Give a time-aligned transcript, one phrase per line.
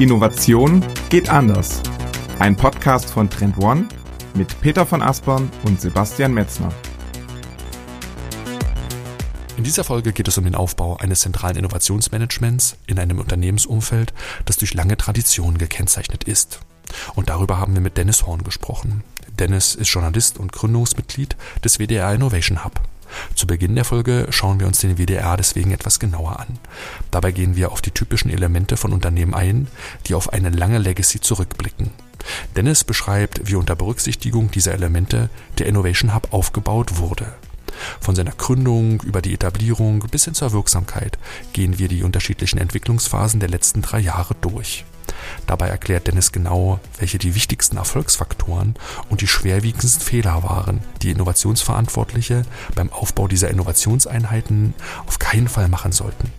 [0.00, 1.82] Innovation geht anders.
[2.38, 3.86] Ein Podcast von Trend One
[4.32, 6.72] mit Peter von Aspern und Sebastian Metzner.
[9.58, 14.14] In dieser Folge geht es um den Aufbau eines zentralen Innovationsmanagements in einem Unternehmensumfeld,
[14.46, 16.60] das durch lange Traditionen gekennzeichnet ist.
[17.14, 19.04] Und darüber haben wir mit Dennis Horn gesprochen.
[19.38, 22.80] Dennis ist Journalist und Gründungsmitglied des WDR Innovation Hub.
[23.34, 26.58] Zu Beginn der Folge schauen wir uns den WDR deswegen etwas genauer an.
[27.10, 29.68] Dabei gehen wir auf die typischen Elemente von Unternehmen ein,
[30.06, 31.90] die auf eine lange Legacy zurückblicken.
[32.56, 37.26] Dennis beschreibt, wie unter Berücksichtigung dieser Elemente der Innovation Hub aufgebaut wurde.
[38.00, 41.18] Von seiner Gründung über die Etablierung bis hin zur Wirksamkeit
[41.52, 44.84] gehen wir die unterschiedlichen Entwicklungsphasen der letzten drei Jahre durch.
[45.46, 48.74] Dabei erklärt Dennis genau, welche die wichtigsten Erfolgsfaktoren
[49.08, 52.42] und die schwerwiegendsten Fehler waren, die Innovationsverantwortliche
[52.74, 54.74] beim Aufbau dieser Innovationseinheiten
[55.06, 56.32] auf keinen Fall machen sollten.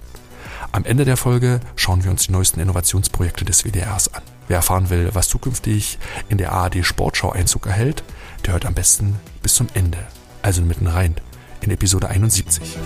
[0.73, 4.21] Am Ende der Folge schauen wir uns die neuesten Innovationsprojekte des WDRs an.
[4.47, 8.03] Wer erfahren will, was zukünftig in der ARD Sportschau Einzug erhält,
[8.45, 9.97] der hört am besten bis zum Ende,
[10.41, 11.15] also mitten rein,
[11.61, 12.77] in Episode 71.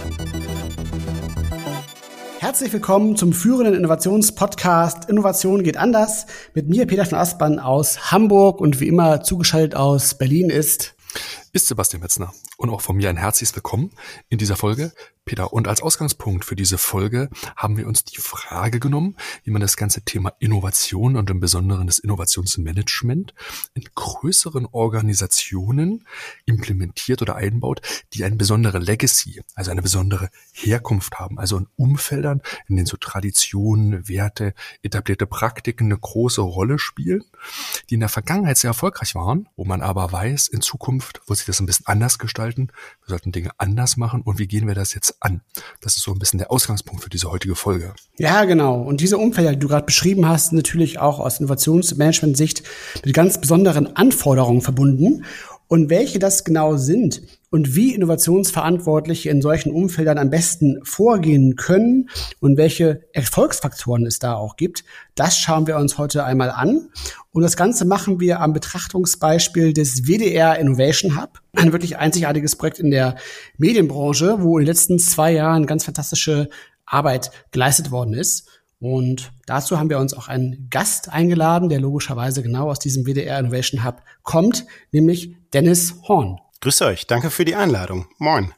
[2.45, 6.27] Herzlich willkommen zum führenden Innovationspodcast Innovation geht anders.
[6.53, 10.93] Mit mir Peter von Aspern aus Hamburg und wie immer zugeschaltet aus Berlin ist
[11.53, 13.89] ist Sebastian Metzner und auch von mir ein herzliches Willkommen
[14.29, 14.91] in dieser Folge.
[15.25, 19.59] Peter, und als Ausgangspunkt für diese Folge haben wir uns die Frage genommen, wie man
[19.59, 23.33] das ganze Thema Innovation und im Besonderen das Innovationsmanagement
[23.73, 26.05] in größeren Organisationen
[26.45, 27.81] implementiert oder einbaut,
[28.13, 32.97] die eine besondere Legacy, also eine besondere Herkunft haben, also in Umfeldern, in denen so
[32.97, 34.53] Traditionen, Werte,
[34.83, 37.23] etablierte Praktiken eine große Rolle spielen,
[37.89, 41.45] die in der Vergangenheit sehr erfolgreich waren, wo man aber weiß, in Zukunft wird sich
[41.45, 42.67] das ein bisschen anders gestalten,
[43.05, 45.41] wir sollten Dinge anders machen und wie gehen wir das jetzt an?
[45.81, 47.93] Das ist so ein bisschen der Ausgangspunkt für diese heutige Folge.
[48.17, 48.81] Ja, genau.
[48.81, 52.63] Und diese Umfelder, die du gerade beschrieben hast, natürlich auch aus Innovationsmanagement-Sicht
[53.03, 55.25] mit ganz besonderen Anforderungen verbunden.
[55.67, 62.09] Und welche das genau sind und wie Innovationsverantwortliche in solchen Umfeldern am besten vorgehen können
[62.39, 64.83] und welche Erfolgsfaktoren es da auch gibt,
[65.15, 66.89] das schauen wir uns heute einmal an.
[67.31, 72.79] Und das Ganze machen wir am Betrachtungsbeispiel des WDR Innovation Hub, ein wirklich einzigartiges Projekt
[72.79, 73.15] in der
[73.57, 76.49] Medienbranche, wo in den letzten zwei Jahren ganz fantastische
[76.85, 78.47] Arbeit geleistet worden ist.
[78.79, 83.39] Und dazu haben wir uns auch einen Gast eingeladen, der logischerweise genau aus diesem WDR
[83.39, 86.39] Innovation Hub kommt, nämlich Dennis Horn.
[86.61, 88.07] Grüß euch, danke für die Einladung.
[88.17, 88.53] Moin.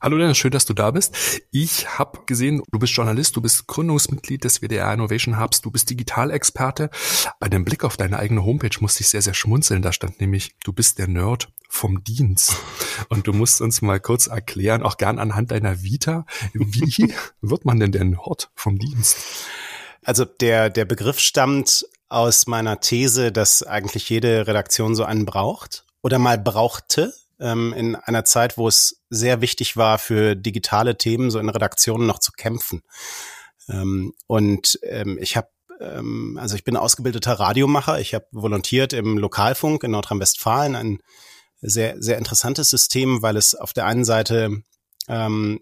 [0.00, 1.14] Hallo Dennis, schön, dass du da bist.
[1.50, 5.90] Ich habe gesehen, du bist Journalist, du bist Gründungsmitglied des WDR Innovation Hubs, du bist
[5.90, 6.90] Digitalexperte.
[7.40, 9.82] Bei dem Blick auf deine eigene Homepage musste ich sehr, sehr schmunzeln.
[9.82, 12.56] Da stand nämlich, du bist der Nerd vom Dienst.
[13.08, 17.80] Und du musst uns mal kurz erklären, auch gern anhand deiner Vita, wie wird man
[17.80, 19.16] denn der Nerd vom Dienst?
[20.04, 25.84] Also der, der Begriff stammt aus meiner These, dass eigentlich jede Redaktion so einen braucht
[26.02, 31.30] oder mal brauchte ähm, in einer Zeit, wo es sehr wichtig war, für digitale Themen
[31.30, 32.82] so in Redaktionen noch zu kämpfen.
[33.68, 35.48] Ähm, und ähm, ich habe
[35.80, 38.00] ähm, also ich bin ausgebildeter Radiomacher.
[38.00, 40.98] Ich habe volontiert im Lokalfunk in Nordrhein-Westfalen, ein
[41.60, 44.62] sehr, sehr interessantes System, weil es auf der einen Seite
[45.08, 45.60] ähm,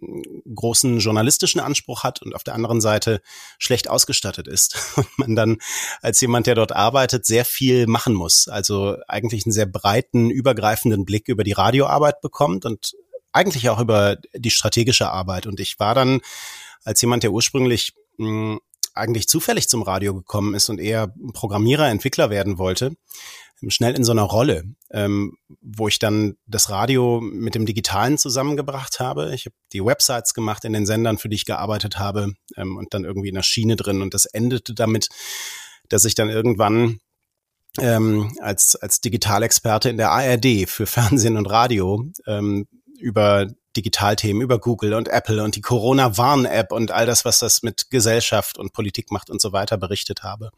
[0.55, 3.21] großen journalistischen Anspruch hat und auf der anderen Seite
[3.59, 5.59] schlecht ausgestattet ist und man dann
[6.03, 8.49] als jemand, der dort arbeitet, sehr viel machen muss.
[8.49, 12.95] Also eigentlich einen sehr breiten, übergreifenden Blick über die Radioarbeit bekommt und
[13.33, 15.47] eigentlich auch über die strategische Arbeit.
[15.47, 16.21] Und ich war dann
[16.85, 18.61] als jemand, der ursprünglich mh, hm,
[18.95, 22.97] eigentlich zufällig zum Radio gekommen ist und eher Programmierer, Entwickler werden wollte,
[23.71, 29.01] schnell in so einer Rolle, ähm, wo ich dann das Radio mit dem Digitalen zusammengebracht
[29.01, 29.35] habe.
[29.35, 32.95] Ich habe die Websites gemacht in den Sendern, für die ich gearbeitet habe ähm, und
[32.95, 34.03] dann irgendwie in der Schiene drin.
[34.03, 35.09] Und das endete damit,
[35.89, 37.01] dass ich dann irgendwann
[37.81, 42.67] ähm, als, als Digitalexperte in der ARD für Fernsehen und Radio ähm,
[42.99, 47.91] über Digitalthemen, über Google und Apple und die Corona-Warn-App und all das, was das mit
[47.91, 50.51] Gesellschaft und Politik macht und so weiter berichtet habe.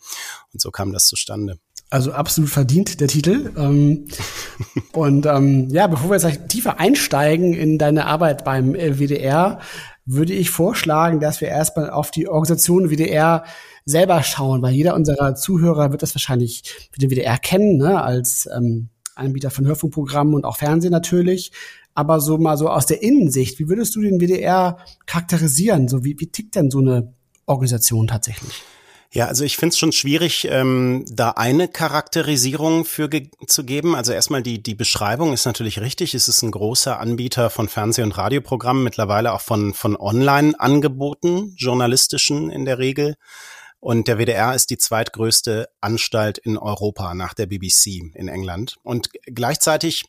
[0.52, 1.58] Und so kam das zustande.
[1.88, 3.52] Also absolut verdient der Titel.
[3.56, 4.06] Ähm,
[4.92, 9.60] und ähm, ja, bevor wir jetzt tiefer einsteigen in deine Arbeit beim äh, WDR,
[10.04, 13.44] würde ich vorschlagen, dass wir erstmal auf die Organisation WDR
[13.84, 16.62] selber schauen, weil jeder unserer Zuhörer wird das wahrscheinlich
[16.92, 21.52] für den WDR kennen, ne, als ähm, Anbieter von Hörfunkprogrammen und auch Fernsehen natürlich.
[21.94, 25.88] Aber so mal so aus der Innensicht, wie würdest du den WDR charakterisieren?
[25.88, 27.14] So wie, wie tickt denn so eine
[27.46, 28.62] Organisation tatsächlich?
[29.12, 33.94] Ja, also ich finde es schon schwierig, ähm, da eine Charakterisierung für ge zu geben.
[33.94, 36.14] Also erstmal die, die Beschreibung ist natürlich richtig.
[36.14, 42.50] Es ist ein großer Anbieter von Fernseh- und Radioprogrammen, mittlerweile auch von, von Online-Angeboten, journalistischen
[42.50, 43.16] in der Regel.
[43.78, 48.76] Und der WDR ist die zweitgrößte Anstalt in Europa nach der BBC in England.
[48.82, 50.04] Und gleichzeitig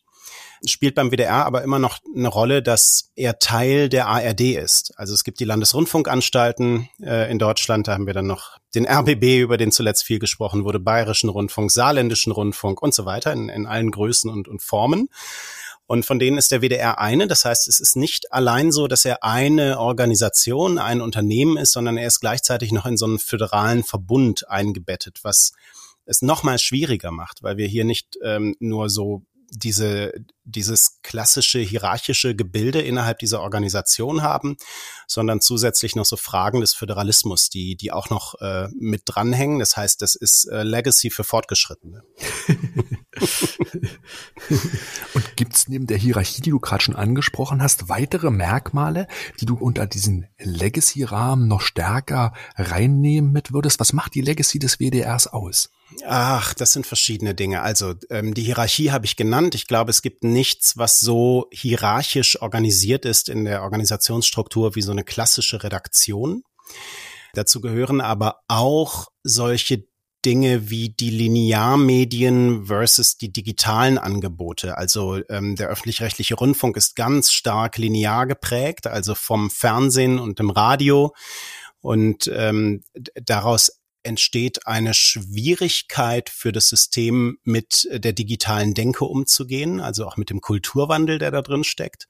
[0.65, 4.93] spielt beim WDR aber immer noch eine Rolle, dass er Teil der ARD ist.
[4.97, 9.39] Also es gibt die Landesrundfunkanstalten äh, in Deutschland, da haben wir dann noch den RBB,
[9.41, 13.65] über den zuletzt viel gesprochen wurde, Bayerischen Rundfunk, Saarländischen Rundfunk und so weiter in, in
[13.65, 15.09] allen Größen und, und Formen.
[15.85, 17.27] Und von denen ist der WDR eine.
[17.27, 21.97] Das heißt, es ist nicht allein so, dass er eine Organisation, ein Unternehmen ist, sondern
[21.97, 25.53] er ist gleichzeitig noch in so einen föderalen Verbund eingebettet, was
[26.05, 30.13] es nochmal schwieriger macht, weil wir hier nicht ähm, nur so diese,
[30.43, 34.57] dieses klassische hierarchische Gebilde innerhalb dieser Organisation haben,
[35.07, 39.59] sondern zusätzlich noch so Fragen des Föderalismus, die, die auch noch äh, mit dranhängen.
[39.59, 42.03] Das heißt, das ist äh, Legacy für Fortgeschrittene.
[45.13, 49.07] Und gibt's neben der Hierarchie, die du gerade schon angesprochen hast, weitere Merkmale,
[49.39, 53.79] die du unter diesen Legacy-Rahmen noch stärker reinnehmen mit würdest?
[53.79, 55.69] Was macht die Legacy des WDRs aus?
[56.05, 57.61] Ach, das sind verschiedene Dinge.
[57.61, 59.55] Also ähm, die Hierarchie habe ich genannt.
[59.55, 64.91] Ich glaube, es gibt nichts, was so hierarchisch organisiert ist in der Organisationsstruktur wie so
[64.91, 66.43] eine klassische Redaktion.
[67.33, 69.85] Dazu gehören aber auch solche
[70.25, 74.77] Dinge wie die Linearmedien versus die digitalen Angebote.
[74.77, 80.49] Also ähm, der öffentlich-rechtliche Rundfunk ist ganz stark linear geprägt, also vom Fernsehen und dem
[80.49, 81.13] Radio.
[81.79, 82.83] Und ähm,
[83.15, 83.76] daraus
[84.07, 90.41] entsteht eine Schwierigkeit für das System, mit der digitalen Denke umzugehen, also auch mit dem
[90.41, 92.07] Kulturwandel, der da drin steckt.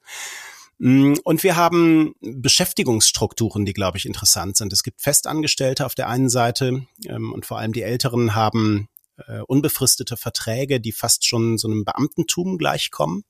[0.79, 4.71] Mm, und wir haben Beschäftigungsstrukturen, die, glaube ich, interessant sind.
[4.73, 9.39] Es gibt Festangestellte auf der einen Seite ähm, und vor allem die Älteren haben äh,
[9.41, 13.23] unbefristete Verträge, die fast schon so einem Beamtentum gleichkommen.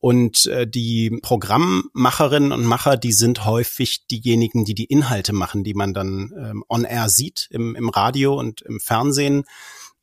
[0.00, 5.74] Und äh, die Programmmacherinnen und Macher, die sind häufig diejenigen, die die Inhalte machen, die
[5.74, 9.44] man dann ähm, on air sieht im, im Radio und im Fernsehen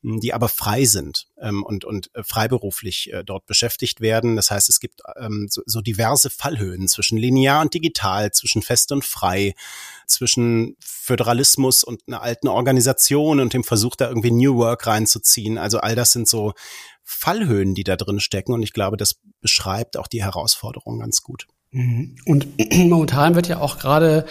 [0.02, 4.36] die aber frei sind ähm, und, und äh, freiberuflich äh, dort beschäftigt werden.
[4.36, 8.92] Das heißt, es gibt ähm, so, so diverse Fallhöhen zwischen linear und digital, zwischen fest
[8.92, 9.54] und frei,
[10.06, 15.58] zwischen Föderalismus und einer alten Organisation und dem Versuch, da irgendwie New Work reinzuziehen.
[15.58, 16.52] Also all das sind so
[17.08, 18.52] Fallhöhen, die da drin stecken.
[18.52, 21.46] Und ich glaube, das beschreibt auch die Herausforderung ganz gut.
[21.70, 22.16] Mhm.
[22.26, 24.26] Und momentan wird ja auch gerade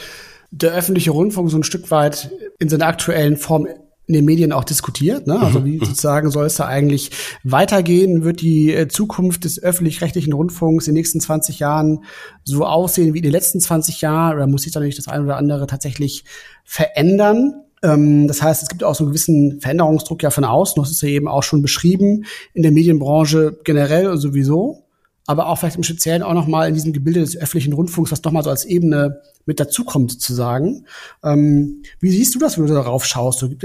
[0.51, 3.67] der öffentliche Rundfunk so ein Stück weit in seiner aktuellen Form
[4.07, 5.25] in den Medien auch diskutiert.
[5.25, 5.39] Ne?
[5.39, 5.85] Also wie mhm.
[5.85, 7.11] sozusagen soll es da eigentlich
[7.43, 8.23] weitergehen?
[8.23, 12.03] Wird die äh, Zukunft des öffentlich-rechtlichen Rundfunks in den nächsten 20 Jahren
[12.43, 14.35] so aussehen wie in den letzten 20 Jahren?
[14.35, 16.23] Oder muss sich da nicht das eine oder andere tatsächlich
[16.63, 17.64] verändern?
[17.83, 20.81] Ähm, das heißt, es gibt auch so einen gewissen Veränderungsdruck ja von außen.
[20.81, 24.85] Das ist ja eben auch schon beschrieben in der Medienbranche generell sowieso
[25.27, 28.43] aber auch vielleicht im Speziellen auch nochmal in diesem Gebilde des öffentlichen Rundfunks, was nochmal
[28.43, 30.85] so als Ebene mit dazukommt, sozusagen.
[31.23, 33.39] Ähm, wie siehst du das, wenn du darauf schaust?
[33.39, 33.63] So, gibt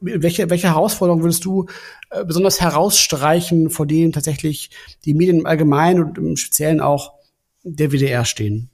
[0.00, 1.66] welche, welche Herausforderungen würdest du
[2.10, 4.70] äh, besonders herausstreichen, vor denen tatsächlich
[5.04, 7.12] die Medien im Allgemeinen und im Speziellen auch
[7.62, 8.70] der WDR stehen?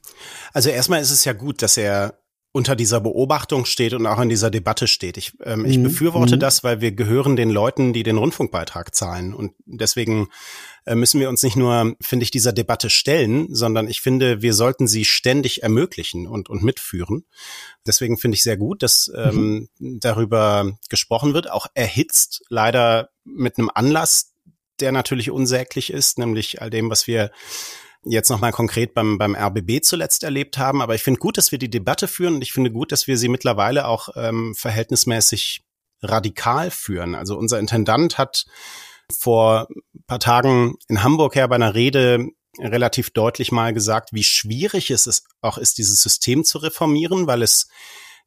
[0.53, 2.15] Also erstmal ist es ja gut, dass er
[2.53, 5.17] unter dieser Beobachtung steht und auch in dieser Debatte steht.
[5.17, 5.83] Ich, ähm, ich mhm.
[5.83, 6.39] befürworte mhm.
[6.39, 9.33] das, weil wir gehören den Leuten, die den Rundfunkbeitrag zahlen.
[9.33, 10.29] Und deswegen
[10.85, 14.53] äh, müssen wir uns nicht nur, finde ich, dieser Debatte stellen, sondern ich finde, wir
[14.53, 17.25] sollten sie ständig ermöglichen und, und mitführen.
[17.87, 19.99] Deswegen finde ich sehr gut, dass ähm, mhm.
[19.99, 24.35] darüber gesprochen wird, auch erhitzt, leider mit einem Anlass,
[24.79, 27.31] der natürlich unsäglich ist, nämlich all dem, was wir
[28.05, 30.81] jetzt nochmal konkret beim, beim RBB zuletzt erlebt haben.
[30.81, 33.17] Aber ich finde gut, dass wir die Debatte führen und ich finde gut, dass wir
[33.17, 35.63] sie mittlerweile auch ähm, verhältnismäßig
[36.01, 37.15] radikal führen.
[37.15, 38.45] Also unser Intendant hat
[39.11, 39.67] vor
[40.07, 42.27] paar Tagen in Hamburg her bei einer Rede
[42.59, 47.67] relativ deutlich mal gesagt, wie schwierig es auch ist, dieses System zu reformieren, weil es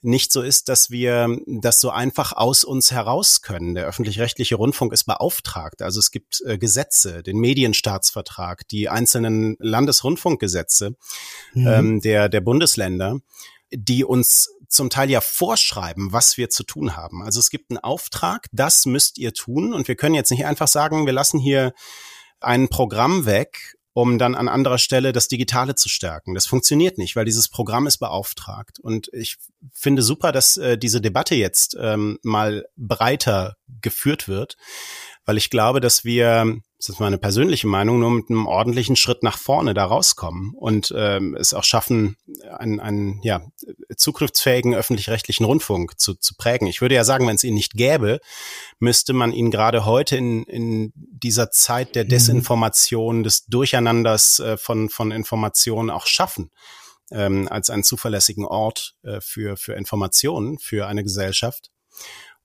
[0.03, 3.75] nicht so ist, dass wir das so einfach aus uns heraus können.
[3.75, 5.83] Der öffentlich-rechtliche Rundfunk ist beauftragt.
[5.83, 10.97] Also es gibt äh, Gesetze, den Medienstaatsvertrag, die einzelnen Landesrundfunkgesetze
[11.55, 11.67] mhm.
[11.67, 13.19] ähm, der, der Bundesländer,
[13.73, 17.23] die uns zum Teil ja vorschreiben, was wir zu tun haben.
[17.23, 19.73] Also es gibt einen Auftrag, das müsst ihr tun.
[19.73, 21.73] Und wir können jetzt nicht einfach sagen, wir lassen hier
[22.41, 26.35] ein Programm weg um dann an anderer Stelle das Digitale zu stärken.
[26.35, 28.79] Das funktioniert nicht, weil dieses Programm ist beauftragt.
[28.79, 29.39] Und ich
[29.73, 34.59] finde super, dass äh, diese Debatte jetzt ähm, mal breiter geführt wird,
[35.27, 39.25] weil ich glaube, dass wir, das ist meine persönliche Meinung, nur mit einem ordentlichen Schritt
[39.25, 42.17] nach vorne da rauskommen und ähm, es auch schaffen,
[42.57, 43.43] einen, einen ja,
[43.97, 46.69] zukunftsfähigen öffentlich-rechtlichen Rundfunk zu, zu prägen.
[46.69, 48.21] Ich würde ja sagen, wenn es ihn nicht gäbe,
[48.79, 52.09] müsste man ihn gerade heute in, in dieser Zeit der mhm.
[52.09, 56.51] Desinformation, des Durcheinanders äh, von, von Informationen auch schaffen
[57.11, 61.71] ähm, als einen zuverlässigen Ort äh, für, für Informationen für eine Gesellschaft.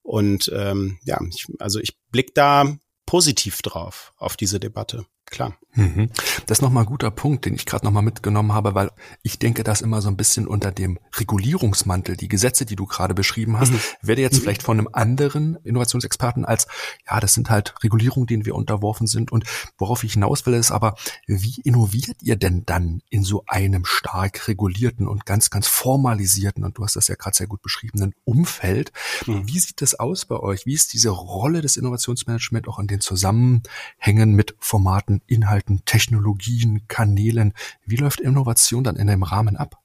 [0.02, 5.56] Und ähm, ja, ich, also ich blick da positiv drauf auf diese Debatte klar.
[5.74, 6.10] Mhm.
[6.46, 8.90] Das ist nochmal ein guter Punkt, den ich gerade nochmal mitgenommen habe, weil
[9.22, 13.14] ich denke, dass immer so ein bisschen unter dem Regulierungsmantel, die Gesetze, die du gerade
[13.14, 13.80] beschrieben hast, mhm.
[14.02, 14.40] werde jetzt mhm.
[14.42, 16.66] vielleicht von einem anderen Innovationsexperten als,
[17.08, 19.32] ja, das sind halt Regulierungen, denen wir unterworfen sind.
[19.32, 19.44] Und
[19.78, 20.94] worauf ich hinaus will, ist aber,
[21.26, 26.76] wie innoviert ihr denn dann in so einem stark regulierten und ganz, ganz formalisierten, und
[26.76, 28.92] du hast das ja gerade sehr gut beschriebenen Umfeld?
[29.26, 29.48] Mhm.
[29.48, 30.66] Wie sieht das aus bei euch?
[30.66, 37.52] Wie ist diese Rolle des Innovationsmanagements auch in den Zusammenhängen mit Formaten Inhalten, Technologien, Kanälen.
[37.84, 39.76] Wie läuft Innovation dann in dem Rahmen ab?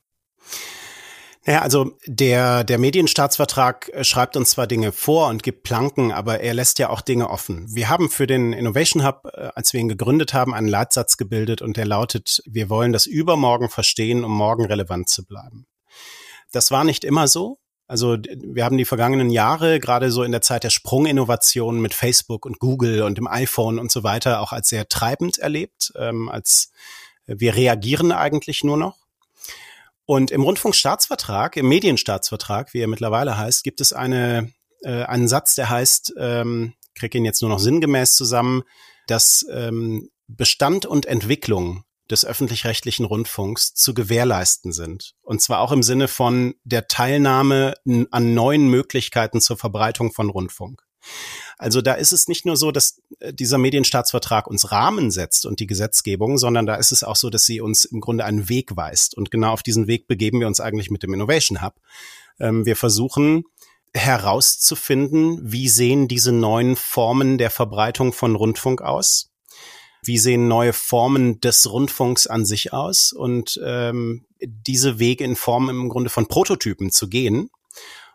[1.48, 6.41] Ja, also der, der Medienstaatsvertrag äh, schreibt uns zwar Dinge vor und gibt Planken, aber
[6.41, 7.74] er lässt ja auch Dinge offen.
[7.74, 11.62] Wir haben für den Innovation Hub, äh, als wir ihn gegründet haben, einen Leitsatz gebildet
[11.62, 15.67] und der lautet, wir wollen das übermorgen verstehen, um morgen relevant zu bleiben.
[16.51, 17.60] Das war nicht immer so.
[17.88, 22.46] Also wir haben die vergangenen Jahre, gerade so in der Zeit der Sprunginnovation mit Facebook
[22.46, 26.72] und Google und dem iPhone und so weiter, auch als sehr treibend erlebt, ähm, als
[27.25, 28.98] wir reagieren eigentlich nur noch.
[30.06, 34.51] Und im Rundfunkstaatsvertrag, im Medienstaatsvertrag, wie er mittlerweile heißt, gibt es eine,
[34.84, 38.63] äh, einen Satz, der heißt, ähm, kriege ihn jetzt nur noch sinngemäß zusammen,
[39.08, 45.13] dass ähm, Bestand und Entwicklung des öffentlich-rechtlichen Rundfunks zu gewährleisten sind.
[45.21, 47.75] Und zwar auch im Sinne von der Teilnahme
[48.11, 50.83] an neuen Möglichkeiten zur Verbreitung von Rundfunk.
[51.57, 55.59] Also da ist es nicht nur so, dass äh, dieser Medienstaatsvertrag uns Rahmen setzt und
[55.59, 58.75] die Gesetzgebung, sondern da ist es auch so, dass sie uns im Grunde einen Weg
[58.75, 59.15] weist.
[59.15, 61.75] Und genau auf diesen Weg begeben wir uns eigentlich mit dem Innovation Hub.
[62.39, 63.45] Ähm, wir versuchen
[63.93, 69.31] herauszufinden, wie sehen diese neuen Formen der Verbreitung von Rundfunk aus?
[70.07, 75.69] Wie sehen neue Formen des Rundfunks an sich aus und ähm, diese Wege in Form
[75.69, 77.49] im Grunde von Prototypen zu gehen.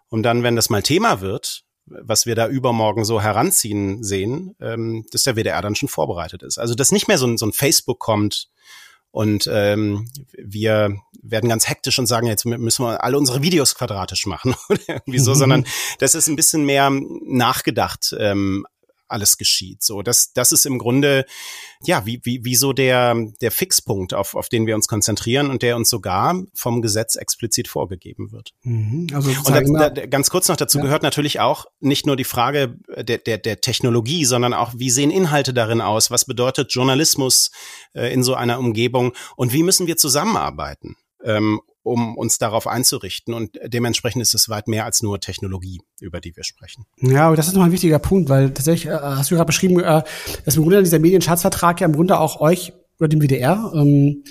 [0.09, 5.05] Und dann, wenn das mal Thema wird, was wir da übermorgen so heranziehen sehen, ähm,
[5.11, 6.59] dass der WDR dann schon vorbereitet ist.
[6.59, 8.49] Also dass nicht mehr so ein, so ein Facebook kommt
[9.13, 14.25] und ähm, wir werden ganz hektisch und sagen, jetzt müssen wir alle unsere Videos quadratisch
[14.27, 15.67] machen oder irgendwie so, sondern
[15.99, 18.67] das ist ein bisschen mehr nachgedacht ähm,
[19.13, 19.83] alles geschieht.
[19.83, 21.25] So, das, das ist im Grunde,
[21.85, 25.63] ja, wie, wie, wie so der, der Fixpunkt, auf, auf den wir uns konzentrieren und
[25.63, 28.53] der uns sogar vom Gesetz explizit vorgegeben wird.
[28.63, 30.85] Mhm, also und da, da, ganz kurz noch dazu ja.
[30.85, 35.11] gehört natürlich auch nicht nur die Frage der, der, der Technologie, sondern auch, wie sehen
[35.11, 36.11] Inhalte darin aus?
[36.11, 37.51] Was bedeutet Journalismus
[37.95, 39.13] äh, in so einer Umgebung?
[39.37, 40.97] Und wie müssen wir zusammenarbeiten?
[41.25, 43.35] Ähm, um uns darauf einzurichten.
[43.35, 46.87] Und dementsprechend ist es weit mehr als nur Technologie, über die wir sprechen.
[47.01, 49.81] Ja, aber das ist noch ein wichtiger Punkt, weil tatsächlich äh, hast du gerade beschrieben,
[49.81, 50.03] äh,
[50.45, 54.25] dass im Grunde dieser Medienschaatsvertrag ja im Grunde auch euch oder dem WDR ähm,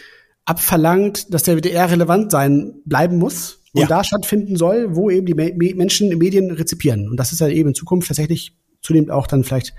[0.46, 3.88] abverlangt, dass der WDR relevant sein bleiben muss und ja.
[3.88, 7.10] da stattfinden soll, wo eben die Me Menschen Medien rezipieren.
[7.10, 9.74] Und das ist ja eben in Zukunft tatsächlich zunehmend auch dann vielleicht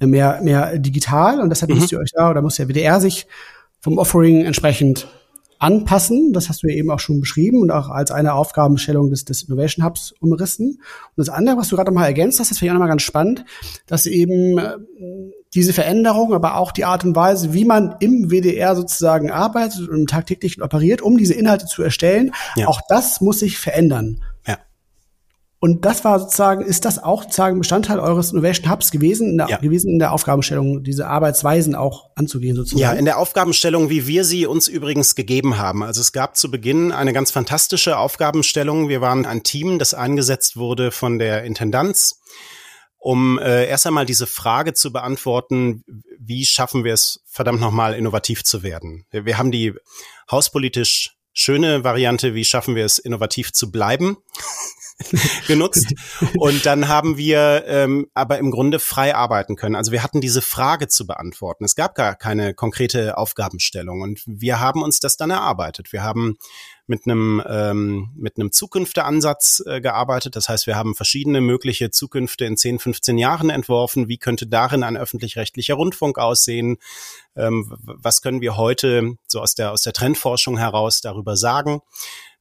[0.00, 1.40] mehr, mehr digital.
[1.40, 1.78] Und deshalb mhm.
[1.78, 3.26] müsst ihr euch da oder muss der WDR sich
[3.80, 5.08] vom Offering entsprechend
[5.58, 6.32] anpassen.
[6.32, 9.42] Das hast du ja eben auch schon beschrieben und auch als eine Aufgabenstellung des, des
[9.42, 10.68] Innovation Hubs umrissen.
[10.70, 13.02] Und das andere, was du gerade nochmal ergänzt hast, das finde ich auch nochmal ganz
[13.02, 13.44] spannend,
[13.86, 14.76] dass eben äh,
[15.54, 20.10] diese Veränderung, aber auch die Art und Weise, wie man im WDR sozusagen arbeitet und
[20.10, 22.68] tagtäglich operiert, um diese Inhalte zu erstellen, ja.
[22.68, 24.20] auch das muss sich verändern.
[25.60, 29.48] Und das war sozusagen, ist das auch sozusagen Bestandteil eures Innovation Hubs gewesen, in der,
[29.48, 29.56] ja.
[29.56, 32.80] gewesen in der Aufgabenstellung, diese Arbeitsweisen auch anzugehen sozusagen?
[32.80, 35.82] Ja, in der Aufgabenstellung, wie wir sie uns übrigens gegeben haben.
[35.82, 38.88] Also es gab zu Beginn eine ganz fantastische Aufgabenstellung.
[38.88, 42.20] Wir waren ein Team, das eingesetzt wurde von der Intendanz,
[42.96, 45.82] um äh, erst einmal diese Frage zu beantworten,
[46.20, 49.06] wie schaffen wir es, verdammt nochmal innovativ zu werden?
[49.10, 49.74] Wir, wir haben die
[50.30, 54.18] hauspolitisch schöne Variante, wie schaffen wir es, innovativ zu bleiben?
[55.46, 55.94] genutzt.
[56.38, 59.76] Und dann haben wir ähm, aber im Grunde frei arbeiten können.
[59.76, 61.64] Also wir hatten diese Frage zu beantworten.
[61.64, 65.92] Es gab gar keine konkrete Aufgabenstellung und wir haben uns das dann erarbeitet.
[65.92, 66.36] Wir haben
[66.86, 70.36] mit einem ähm, mit einem Zukünfteansatz äh, gearbeitet.
[70.36, 74.08] Das heißt, wir haben verschiedene mögliche Zukünfte in 10, 15 Jahren entworfen.
[74.08, 76.78] Wie könnte darin ein öffentlich-rechtlicher Rundfunk aussehen?
[77.36, 81.80] Ähm, was können wir heute so aus der aus der Trendforschung heraus darüber sagen?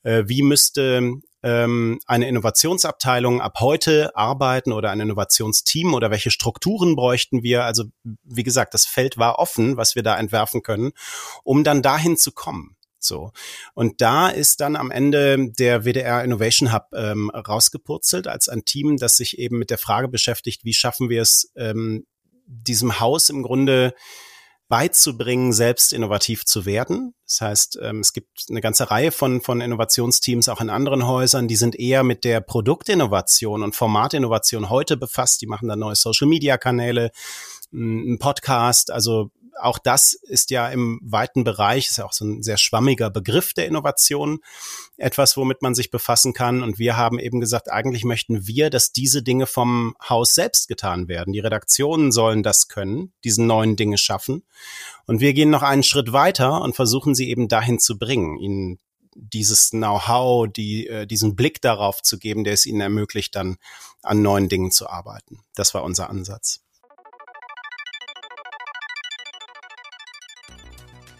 [0.03, 6.95] Äh, wie müsste ähm, eine Innovationsabteilung ab heute arbeiten oder ein Innovationsteam oder welche Strukturen
[6.95, 7.63] bräuchten wir?
[7.63, 7.85] Also
[8.23, 10.91] wie gesagt, das Feld war offen, was wir da entwerfen können,
[11.43, 12.75] um dann dahin zu kommen.
[12.99, 13.31] So.
[13.73, 18.97] Und da ist dann am Ende der WDR Innovation Hub ähm, rausgepurzelt als ein Team,
[18.97, 22.05] das sich eben mit der Frage beschäftigt, wie schaffen wir es, ähm,
[22.47, 23.93] diesem Haus im Grunde
[24.69, 27.13] beizubringen, selbst innovativ zu werden.
[27.25, 31.47] Das heißt, ähm, es gibt eine ganze Reihe von, von Innovationsteams auch in anderen Häusern,
[31.47, 35.41] die sind eher mit der Produktinnovation und Formatinnovation heute befasst.
[35.41, 37.11] Die machen dann neue Social-Media-Kanäle,
[37.71, 42.43] einen Podcast, also auch das ist ja im weiten Bereich, ist ja auch so ein
[42.43, 44.39] sehr schwammiger Begriff der Innovation,
[44.97, 46.63] etwas, womit man sich befassen kann.
[46.63, 51.07] Und wir haben eben gesagt, eigentlich möchten wir, dass diese Dinge vom Haus selbst getan
[51.07, 51.33] werden.
[51.33, 54.43] Die Redaktionen sollen das können, diese neuen Dinge schaffen.
[55.05, 58.79] Und wir gehen noch einen Schritt weiter und versuchen sie eben dahin zu bringen, ihnen
[59.17, 63.57] dieses Know-how, die, äh, diesen Blick darauf zu geben, der es ihnen ermöglicht, dann
[64.03, 65.39] an neuen Dingen zu arbeiten.
[65.55, 66.61] Das war unser Ansatz.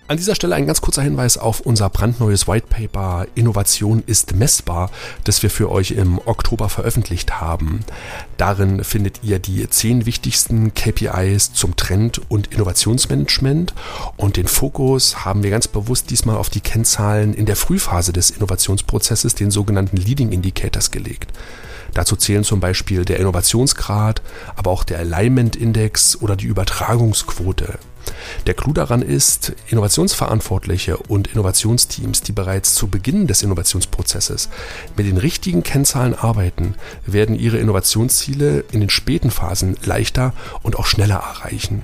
[0.10, 4.90] An dieser Stelle ein ganz kurzer Hinweis auf unser brandneues White Paper Innovation ist messbar,
[5.26, 7.82] das wir für euch im Oktober veröffentlicht haben.
[8.38, 13.74] Darin findet ihr die zehn wichtigsten KPIs zum Trend- und Innovationsmanagement
[14.16, 18.30] und den Fokus haben wir ganz bewusst diesmal auf die Kennzahlen in der Frühphase des
[18.30, 21.34] Innovationsprozesses, den sogenannten Leading Indicators gelegt.
[21.94, 24.22] Dazu zählen zum Beispiel der Innovationsgrad,
[24.56, 27.78] aber auch der Alignment Index oder die Übertragungsquote.
[28.46, 34.50] Der Clou daran ist, Innovationsverantwortliche und Innovationsteams, die bereits zu Beginn des Innovationsprozesses
[34.96, 40.86] mit den richtigen Kennzahlen arbeiten, werden ihre Innovationsziele in den späten Phasen leichter und auch
[40.86, 41.84] schneller erreichen.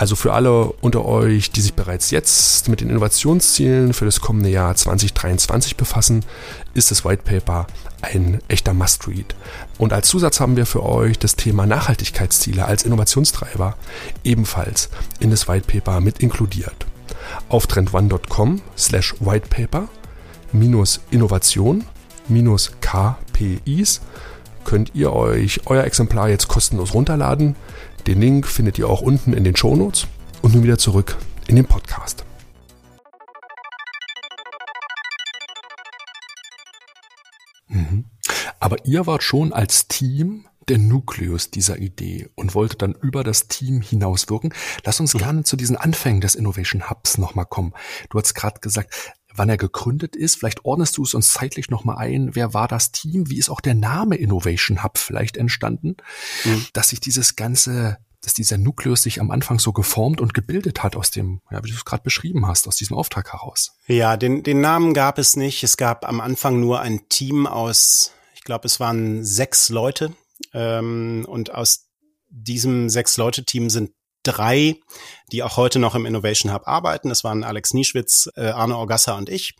[0.00, 4.48] Also für alle unter euch, die sich bereits jetzt mit den Innovationszielen für das kommende
[4.48, 6.24] Jahr 2023 befassen,
[6.72, 7.66] ist das White Paper
[8.00, 9.34] ein echter Must-Read.
[9.76, 13.76] Und als Zusatz haben wir für euch das Thema Nachhaltigkeitsziele als Innovationstreiber
[14.24, 14.88] ebenfalls
[15.18, 16.86] in das White Paper mit inkludiert.
[17.50, 19.90] Auf trendone.com slash whitepaper
[20.50, 21.84] minus Innovation
[22.26, 24.00] minus KPIs
[24.64, 27.54] könnt ihr euch euer Exemplar jetzt kostenlos runterladen.
[28.06, 30.06] Den Link findet ihr auch unten in den Shownotes.
[30.42, 32.24] Und nun wieder zurück in den Podcast.
[37.68, 38.06] Mhm.
[38.58, 43.48] Aber ihr wart schon als Team der Nukleus dieser Idee und wollte dann über das
[43.48, 44.52] Team hinaus wirken.
[44.84, 45.18] Lass uns mhm.
[45.18, 47.72] gerne zu diesen Anfängen des Innovation Hubs nochmal kommen.
[48.08, 50.36] Du hast gerade gesagt, wann er gegründet ist.
[50.36, 52.34] Vielleicht ordnest du es uns zeitlich nochmal ein.
[52.34, 53.30] Wer war das Team?
[53.30, 55.96] Wie ist auch der Name Innovation Hub vielleicht entstanden?
[56.44, 56.66] Mhm.
[56.74, 60.94] Dass sich dieses ganze dass dieser Nukleus sich am Anfang so geformt und gebildet hat
[60.94, 63.72] aus dem, ja, wie du es gerade beschrieben hast, aus diesem Auftrag heraus.
[63.86, 65.64] Ja, den, den Namen gab es nicht.
[65.64, 70.12] Es gab am Anfang nur ein Team aus, ich glaube, es waren sechs Leute.
[70.52, 71.86] Ähm, und aus
[72.28, 74.76] diesem Sechs-Leute-Team sind drei,
[75.32, 77.08] die auch heute noch im Innovation Hub arbeiten.
[77.08, 79.54] Das waren Alex Nieschwitz, äh, Arne Orgassa und ich.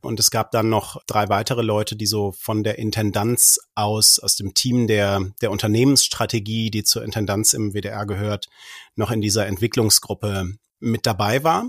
[0.00, 4.36] Und es gab dann noch drei weitere Leute, die so von der Intendanz aus, aus
[4.36, 8.46] dem Team der, der Unternehmensstrategie, die zur Intendanz im WDR gehört,
[8.94, 11.68] noch in dieser Entwicklungsgruppe mit dabei war.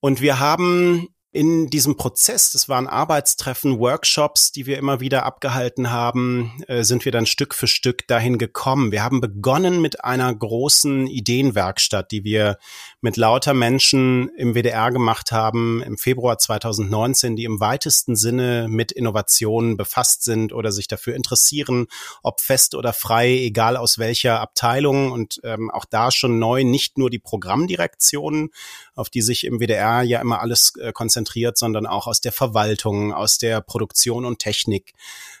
[0.00, 5.90] Und wir haben in diesem Prozess, das waren Arbeitstreffen, Workshops, die wir immer wieder abgehalten
[5.90, 8.92] haben, äh, sind wir dann Stück für Stück dahin gekommen.
[8.92, 12.58] Wir haben begonnen mit einer großen Ideenwerkstatt, die wir
[13.00, 18.90] mit lauter Menschen im WDR gemacht haben im Februar 2019, die im weitesten Sinne mit
[18.90, 21.86] Innovationen befasst sind oder sich dafür interessieren,
[22.24, 26.98] ob fest oder frei, egal aus welcher Abteilung und ähm, auch da schon neu nicht
[26.98, 28.50] nur die Programmdirektionen,
[28.96, 33.12] auf die sich im WDR ja immer alles äh, konzentriert, sondern auch aus der Verwaltung,
[33.12, 34.92] aus der Produktion und Technik.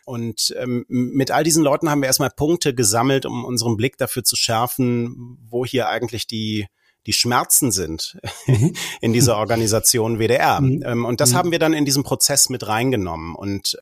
[0.04, 4.22] Und ähm, mit all diesen Leuten haben wir erstmal Punkte gesammelt, um unseren Blick dafür
[4.22, 6.68] zu schärfen, wo hier eigentlich die
[7.06, 8.74] die Schmerzen sind mhm.
[9.00, 10.60] in dieser Organisation WDR.
[10.60, 10.82] Mhm.
[10.84, 11.36] Ähm, und das mhm.
[11.36, 13.34] haben wir dann in diesem Prozess mit reingenommen.
[13.34, 13.78] Und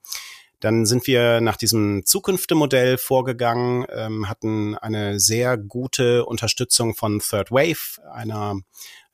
[0.60, 7.50] dann sind wir nach diesem Zukünftemodell vorgegangen, ähm, hatten eine sehr gute Unterstützung von Third
[7.50, 8.60] Wave, einer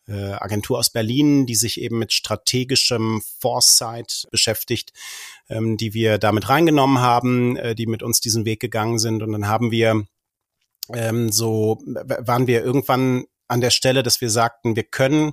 [0.07, 4.93] äh, Agentur aus Berlin, die sich eben mit strategischem Foresight beschäftigt,
[5.49, 9.23] ähm, die wir damit reingenommen haben, äh, die mit uns diesen Weg gegangen sind.
[9.23, 10.05] Und dann haben wir
[11.29, 15.33] so, waren wir irgendwann an der Stelle, dass wir sagten, wir können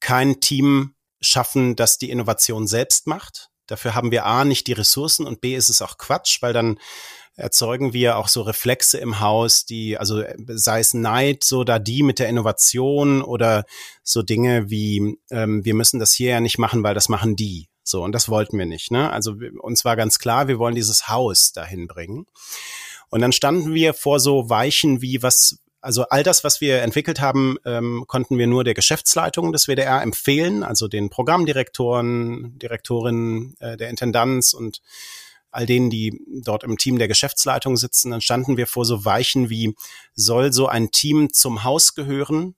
[0.00, 3.50] kein Team schaffen, das die Innovation selbst macht.
[3.66, 6.78] Dafür haben wir A nicht die Ressourcen und B ist es auch Quatsch, weil dann
[7.36, 12.02] erzeugen wir auch so Reflexe im Haus, die, also sei es Neid, so da die
[12.02, 13.64] mit der Innovation oder
[14.02, 17.68] so Dinge wie, ähm, wir müssen das hier ja nicht machen, weil das machen die.
[17.84, 18.90] So, und das wollten wir nicht.
[18.90, 19.10] Ne?
[19.10, 22.26] Also uns war ganz klar, wir wollen dieses Haus dahin bringen.
[23.08, 27.20] Und dann standen wir vor so Weichen wie, was, also all das, was wir entwickelt
[27.20, 33.76] haben, ähm, konnten wir nur der Geschäftsleitung des WDR empfehlen, also den Programmdirektoren, Direktorinnen äh,
[33.76, 34.80] der Intendanz und
[35.50, 39.50] all denen, die dort im Team der Geschäftsleitung sitzen, dann standen wir vor so Weichen
[39.50, 39.74] wie,
[40.14, 42.54] soll so ein Team zum Haus gehören?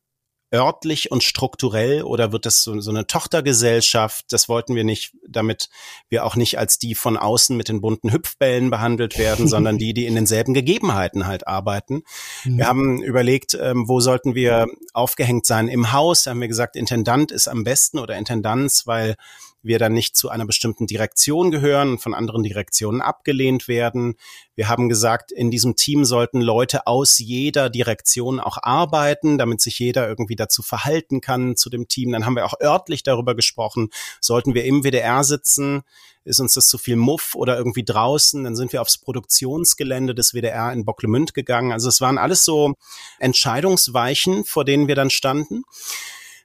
[0.54, 4.26] Örtlich und strukturell oder wird das so, so eine Tochtergesellschaft?
[4.30, 5.68] Das wollten wir nicht, damit
[6.08, 9.92] wir auch nicht als die von außen mit den bunten Hüpfbällen behandelt werden, sondern die,
[9.92, 12.04] die in denselben Gegebenheiten halt arbeiten.
[12.44, 12.58] Mhm.
[12.58, 16.22] Wir haben überlegt, ähm, wo sollten wir aufgehängt sein im Haus.
[16.22, 19.16] Da haben wir gesagt, Intendant ist am besten oder Intendanz, weil
[19.64, 24.14] wir dann nicht zu einer bestimmten Direktion gehören und von anderen Direktionen abgelehnt werden.
[24.54, 29.78] Wir haben gesagt, in diesem Team sollten Leute aus jeder Direktion auch arbeiten, damit sich
[29.78, 32.12] jeder irgendwie dazu verhalten kann zu dem Team.
[32.12, 33.88] Dann haben wir auch örtlich darüber gesprochen,
[34.20, 35.82] sollten wir im WDR sitzen,
[36.24, 40.32] ist uns das zu viel Muff oder irgendwie draußen, dann sind wir aufs Produktionsgelände des
[40.32, 41.72] WDR in Bocklemünd gegangen.
[41.72, 42.74] Also es waren alles so
[43.18, 45.64] Entscheidungsweichen, vor denen wir dann standen.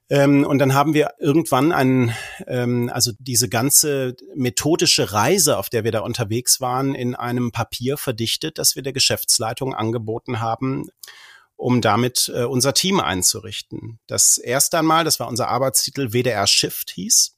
[0.09, 2.13] Ähm, und dann haben wir irgendwann einen,
[2.47, 7.97] ähm, also diese ganze methodische Reise, auf der wir da unterwegs waren, in einem Papier
[7.97, 10.87] verdichtet, das wir der Geschäftsleitung angeboten haben,
[11.55, 13.99] um damit äh, unser Team einzurichten.
[14.07, 17.35] Das erste einmal, das war unser Arbeitstitel WDR Shift hieß.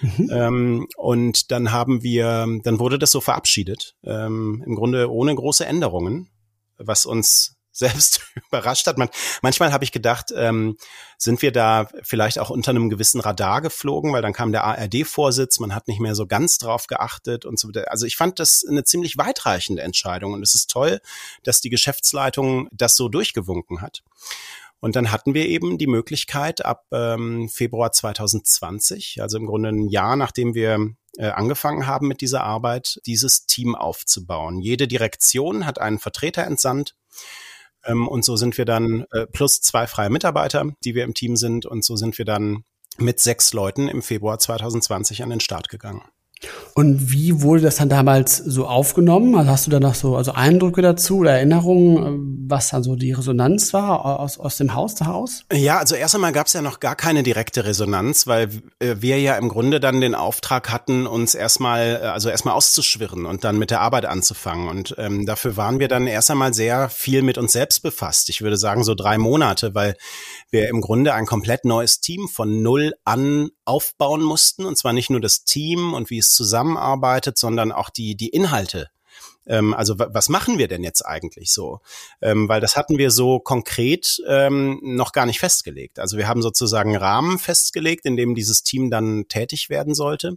[0.00, 0.30] Mhm.
[0.30, 5.66] Ähm, und dann haben wir, dann wurde das so verabschiedet, ähm, im Grunde ohne große
[5.66, 6.28] Änderungen,
[6.76, 8.98] was uns selbst überrascht hat.
[8.98, 9.08] Man,
[9.40, 10.76] manchmal habe ich gedacht, ähm,
[11.16, 15.60] sind wir da vielleicht auch unter einem gewissen Radar geflogen, weil dann kam der ARD-Vorsitz,
[15.60, 17.90] man hat nicht mehr so ganz drauf geachtet und so weiter.
[17.90, 21.00] Also ich fand das eine ziemlich weitreichende Entscheidung und es ist toll,
[21.44, 24.02] dass die Geschäftsleitung das so durchgewunken hat.
[24.80, 29.88] Und dann hatten wir eben die Möglichkeit ab ähm, Februar 2020, also im Grunde ein
[29.88, 34.60] Jahr nachdem wir äh, angefangen haben mit dieser Arbeit, dieses Team aufzubauen.
[34.60, 36.94] Jede Direktion hat einen Vertreter entsandt
[37.84, 41.36] ähm, und so sind wir dann äh, plus zwei freie Mitarbeiter, die wir im Team
[41.36, 41.66] sind.
[41.66, 42.64] Und so sind wir dann
[42.98, 46.02] mit sechs Leuten im Februar 2020 an den Start gegangen.
[46.74, 49.34] Und wie wurde das dann damals so aufgenommen?
[49.34, 53.12] Also hast du da noch so also Eindrücke dazu oder Erinnerungen, was dann so die
[53.12, 55.44] Resonanz war aus, aus dem Haus heraus?
[55.52, 58.48] Ja, also erst einmal gab es ja noch gar keine direkte Resonanz, weil
[58.78, 63.26] äh, wir ja im Grunde dann den Auftrag hatten, uns erstmal, äh, also erstmal auszuschwirren
[63.26, 64.68] und dann mit der Arbeit anzufangen.
[64.68, 68.28] Und ähm, dafür waren wir dann erst einmal sehr viel mit uns selbst befasst.
[68.28, 69.96] Ich würde sagen so drei Monate, weil
[70.50, 74.64] wir im Grunde ein komplett neues Team von null an aufbauen mussten.
[74.64, 78.88] Und zwar nicht nur das Team und wie es zusammenarbeitet, sondern auch die, die Inhalte
[79.48, 81.80] ähm, also was machen wir denn jetzt eigentlich so?
[82.20, 85.98] Ähm, weil das hatten wir so konkret ähm, noch gar nicht festgelegt.
[85.98, 90.36] Also wir haben sozusagen Rahmen festgelegt, in dem dieses Team dann tätig werden sollte.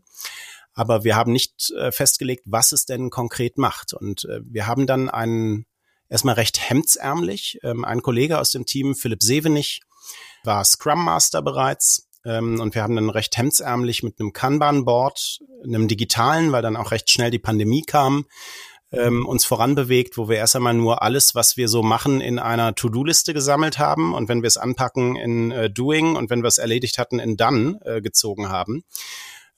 [0.73, 3.93] Aber wir haben nicht äh, festgelegt, was es denn konkret macht.
[3.93, 5.65] Und äh, wir haben dann einen
[6.09, 9.79] erstmal recht hemdsärmlich, ein Kollege aus dem Team, Philipp Sevenich,
[10.43, 12.09] war Scrum Master bereits.
[12.25, 16.91] Ähm, und wir haben dann recht hemdsärmlich mit einem Kanban-Board, einem digitalen, weil dann auch
[16.91, 18.25] recht schnell die Pandemie kam,
[18.91, 22.75] ähm, uns voranbewegt, wo wir erst einmal nur alles, was wir so machen, in einer
[22.75, 24.13] To-Do-Liste gesammelt haben.
[24.13, 27.37] Und wenn wir es anpacken in äh, Doing und wenn wir es erledigt hatten, in
[27.37, 28.83] Done äh, gezogen haben.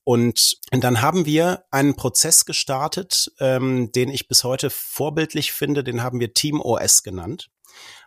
[0.06, 6.04] Und dann haben wir einen Prozess gestartet, ähm, den ich bis heute vorbildlich finde, den
[6.04, 7.50] haben wir Team OS genannt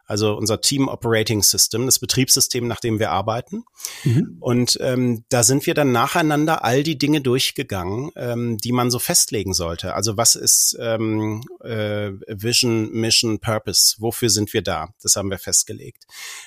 [0.06, 3.64] also unser Team Operating System, das Betriebssystem, nach dem wir arbeiten.
[4.04, 4.36] Mhm.
[4.40, 8.98] Und ähm, da sind wir dann nacheinander all die Dinge durchgegangen, ähm, die man so
[8.98, 9.94] festlegen sollte.
[9.94, 13.96] Also was ist ähm, äh, Vision, Mission, Purpose?
[13.98, 14.88] Wofür sind wir da?
[15.02, 16.04] Das haben wir festgelegt.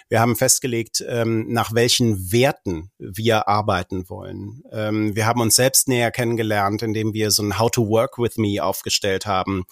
[0.08, 4.64] Wir haben festgelegt, ähm, nach welchen Werten wir arbeiten wollen.
[4.72, 8.38] Ähm, wir haben uns selbst näher kennengelernt, indem wir so ein How to Work with
[8.38, 9.66] Me aufgestellt haben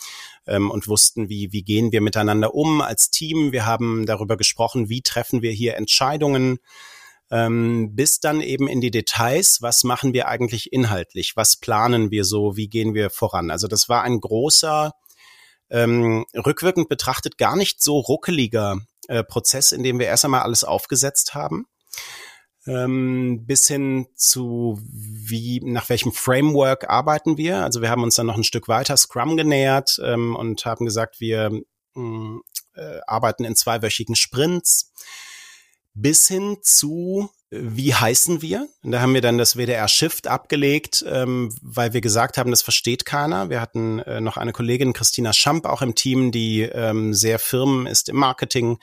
[0.48, 3.52] ähm, und wussten, wie, wie gehen wir miteinander um als Team.
[3.52, 6.60] Wir haben darüber gesprochen, wie treffen wir hier Entscheidungen.
[7.30, 12.24] Ähm, bis dann eben in die Details, was machen wir eigentlich inhaltlich, was planen wir
[12.24, 13.52] so, wie gehen wir voran.
[13.52, 14.94] Also das war ein großer,
[15.70, 18.78] ähm, rückwirkend betrachtet gar nicht so ruckeliger
[19.10, 21.66] äh, Prozess, in dem wir erst einmal alles aufgesetzt haben
[22.68, 27.64] ähm, bis hin zu wie nach welchem Framework arbeiten wir.
[27.64, 31.20] Also wir haben uns dann noch ein Stück weiter Scrum genähert ähm, und haben gesagt,
[31.20, 31.52] wir
[31.96, 32.38] mm,
[32.76, 34.92] äh, arbeiten in zweiwöchigen Sprints
[35.94, 38.68] bis hin zu wie heißen wir?
[38.84, 42.62] Und da haben wir dann das WDR Shift abgelegt, ähm, weil wir gesagt haben, das
[42.62, 43.50] versteht keiner.
[43.50, 47.88] Wir hatten äh, noch eine Kollegin, Christina Schamp, auch im Team, die ähm, sehr firm
[47.88, 48.80] ist im Marketing,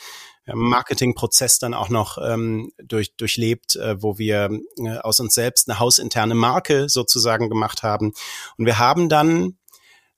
[0.53, 5.79] Marketingprozess dann auch noch ähm, durch, durchlebt, äh, wo wir äh, aus uns selbst eine
[5.79, 8.13] hausinterne Marke sozusagen gemacht haben.
[8.59, 9.57] Und wir haben dann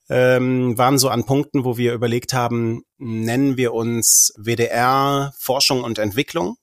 [0.08, 5.98] ähm, waren so an Punkten, wo wir überlegt haben, nennen wir uns WDR Forschung und
[5.98, 6.56] Entwicklung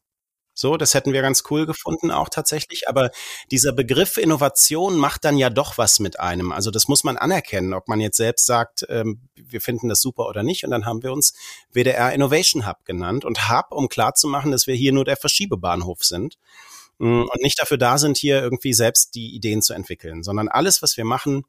[0.55, 2.87] So, das hätten wir ganz cool gefunden auch tatsächlich.
[2.87, 3.09] Aber
[3.49, 6.51] dieser Begriff Innovation macht dann ja doch was mit einem.
[6.51, 10.27] Also das muss man anerkennen, ob man jetzt selbst sagt, ähm, wir finden das super
[10.27, 10.63] oder nicht.
[10.63, 11.33] Und dann haben wir uns
[11.71, 16.37] WDR Innovation Hub genannt und Hub, um klarzumachen, dass wir hier nur der Verschiebebahnhof sind
[16.99, 20.81] mm, und nicht dafür da sind, hier irgendwie selbst die Ideen zu entwickeln, sondern alles,
[20.81, 21.45] was wir machen,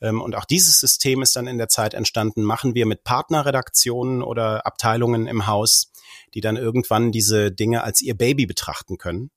[0.00, 4.22] ähm, und auch dieses System ist dann in der Zeit entstanden, machen wir mit Partnerredaktionen
[4.22, 5.92] oder Abteilungen im Haus,
[6.34, 9.30] die dann irgendwann diese Dinge als ihr Baby betrachten können,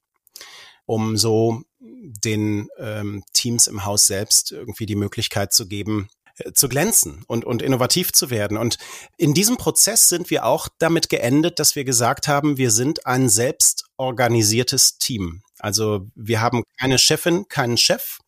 [0.86, 6.70] um so den ähm, Teams im Haus selbst irgendwie die Möglichkeit zu geben, äh, zu
[6.70, 8.58] glänzen und, und innovativ zu werden.
[8.58, 8.78] Und
[9.18, 13.30] in diesem Prozess sind wir auch damit geendet, dass wir gesagt haben, wir sind ein
[13.30, 15.42] selbstorganisiertes Team.
[15.60, 18.20] Also wir haben keine Chefin, keinen Chef,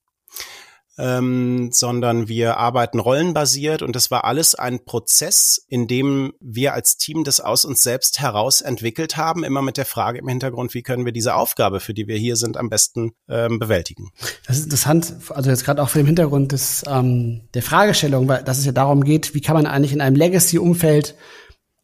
[0.97, 6.97] ähm, sondern wir arbeiten rollenbasiert und das war alles ein Prozess, in dem wir als
[6.97, 10.83] Team das aus uns selbst heraus entwickelt haben, immer mit der Frage im Hintergrund, wie
[10.83, 14.11] können wir diese Aufgabe, für die wir hier sind, am besten ähm, bewältigen.
[14.47, 18.43] Das ist interessant, also jetzt gerade auch vor dem Hintergrund des, ähm, der Fragestellung, weil
[18.43, 21.15] dass es ja darum geht, wie kann man eigentlich in einem Legacy-Umfeld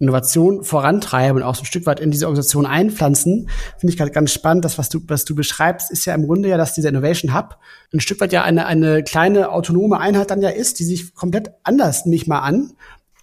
[0.01, 4.11] Innovation vorantreiben und auch so ein Stück weit in diese Organisation einpflanzen, finde ich gerade
[4.11, 4.65] ganz spannend.
[4.65, 7.57] Das, was du, was du beschreibst, ist ja im Grunde ja, dass dieser Innovation Hub
[7.93, 11.51] ein Stück weit ja eine, eine kleine autonome Einheit dann ja ist, die sich komplett
[11.63, 12.73] anders, ich mal an,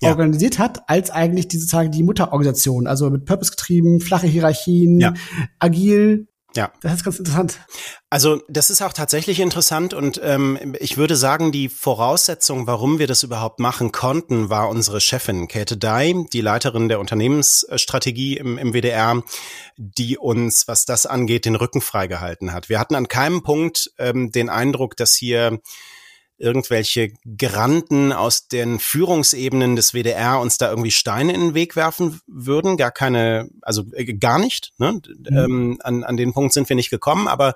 [0.01, 0.11] ja.
[0.11, 2.87] organisiert hat, als eigentlich diese sozusagen die Mutterorganisation.
[2.87, 5.15] Also mit Purpose getrieben, flache Hierarchien, ja.
[5.59, 6.73] agil, ja.
[6.81, 7.61] Das ist ganz interessant.
[8.11, 13.07] Also das ist auch tatsächlich interessant und ähm, ich würde sagen, die Voraussetzung, warum wir
[13.07, 18.73] das überhaupt machen konnten, war unsere Chefin Käthe Dai, die Leiterin der Unternehmensstrategie im, im
[18.73, 19.23] WDR,
[19.77, 22.69] die uns, was das angeht, den Rücken freigehalten hat.
[22.69, 25.61] Wir hatten an keinem Punkt ähm, den Eindruck, dass hier
[26.39, 32.21] irgendwelche Granden aus den Führungsebenen des WDR uns da irgendwie Steine in den Weg werfen
[32.27, 32.77] würden.
[32.77, 34.73] Gar keine, also äh, gar nicht.
[34.79, 34.93] Ne?
[34.93, 35.37] Mhm.
[35.37, 37.55] Ähm, an, an den Punkt sind wir nicht gekommen, aber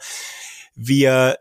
[0.75, 1.39] wir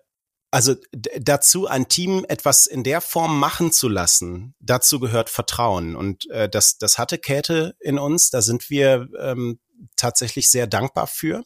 [0.51, 5.95] also dazu ein Team etwas in der Form machen zu lassen, dazu gehört Vertrauen.
[5.95, 9.59] Und äh, das, das hatte Käthe in uns, da sind wir ähm,
[9.95, 11.43] tatsächlich sehr dankbar für.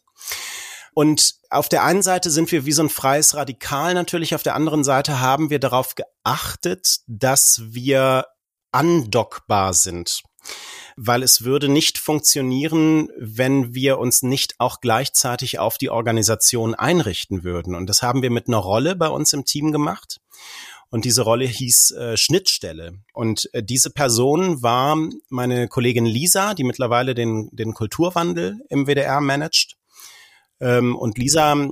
[0.95, 4.55] Und auf der einen Seite sind wir wie so ein freies Radikal natürlich, auf der
[4.55, 8.25] anderen Seite haben wir darauf geachtet, dass wir
[8.71, 10.23] andockbar sind.
[10.95, 17.43] Weil es würde nicht funktionieren, wenn wir uns nicht auch gleichzeitig auf die Organisation einrichten
[17.43, 17.75] würden.
[17.75, 20.21] Und das haben wir mit einer Rolle bei uns im Team gemacht.
[20.89, 22.99] Und diese Rolle hieß äh, Schnittstelle.
[23.11, 29.19] Und äh, diese Person war meine Kollegin Lisa, die mittlerweile den, den Kulturwandel im WDR
[29.19, 29.75] managt.
[30.65, 31.69] Ähm, und Lisa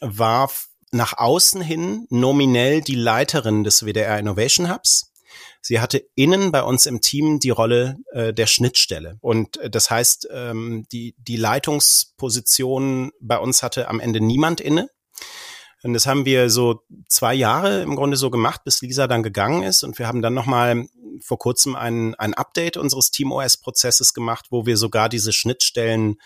[0.00, 0.50] war
[0.92, 5.12] nach außen hin nominell die Leiterin des WDR Innovation Hubs.
[5.60, 9.18] Sie hatte innen bei uns im Team die Rolle äh, der Schnittstelle.
[9.20, 14.88] Und äh, das heißt, ähm, die, die Leitungsposition bei uns hatte am Ende niemand inne.
[15.82, 19.64] Und das haben wir so zwei Jahre im Grunde so gemacht, bis Lisa dann gegangen
[19.64, 19.82] ist.
[19.82, 20.86] Und wir haben dann nochmal
[21.20, 26.16] vor kurzem ein, ein Update unseres Team-OS-Prozesses gemacht, wo wir sogar diese Schnittstellen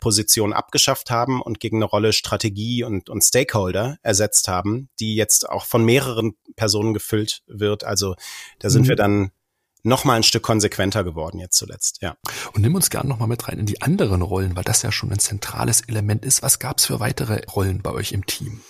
[0.00, 5.48] Position abgeschafft haben und gegen eine Rolle Strategie und, und Stakeholder ersetzt haben, die jetzt
[5.48, 7.84] auch von mehreren Personen gefüllt wird.
[7.84, 8.14] Also
[8.58, 8.88] da sind mhm.
[8.88, 9.30] wir dann
[9.82, 12.16] noch mal ein Stück konsequenter geworden jetzt zuletzt, ja.
[12.52, 14.92] Und nimm uns gerne noch mal mit rein in die anderen Rollen, weil das ja
[14.92, 16.42] schon ein zentrales Element ist.
[16.42, 18.60] Was gab es für weitere Rollen bei euch im Team?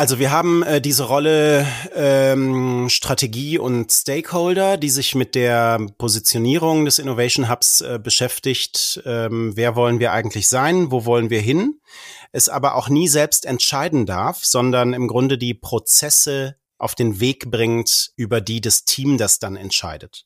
[0.00, 6.86] Also wir haben äh, diese Rolle ähm, Strategie und Stakeholder, die sich mit der Positionierung
[6.86, 9.02] des Innovation Hubs äh, beschäftigt.
[9.04, 10.90] Ähm, wer wollen wir eigentlich sein?
[10.90, 11.80] Wo wollen wir hin?
[12.32, 17.50] Es aber auch nie selbst entscheiden darf, sondern im Grunde die Prozesse auf den Weg
[17.50, 20.24] bringt, über die das Team das dann entscheidet.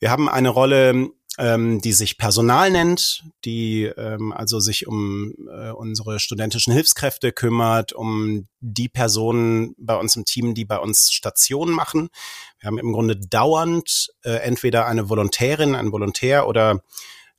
[0.00, 5.70] Wir haben eine Rolle ähm, die sich Personal nennt, die ähm, also sich um äh,
[5.70, 11.74] unsere studentischen Hilfskräfte kümmert, um die Personen bei uns im Team, die bei uns Stationen
[11.74, 12.08] machen.
[12.58, 16.82] Wir haben im Grunde dauernd äh, entweder eine Volontärin, ein Volontär oder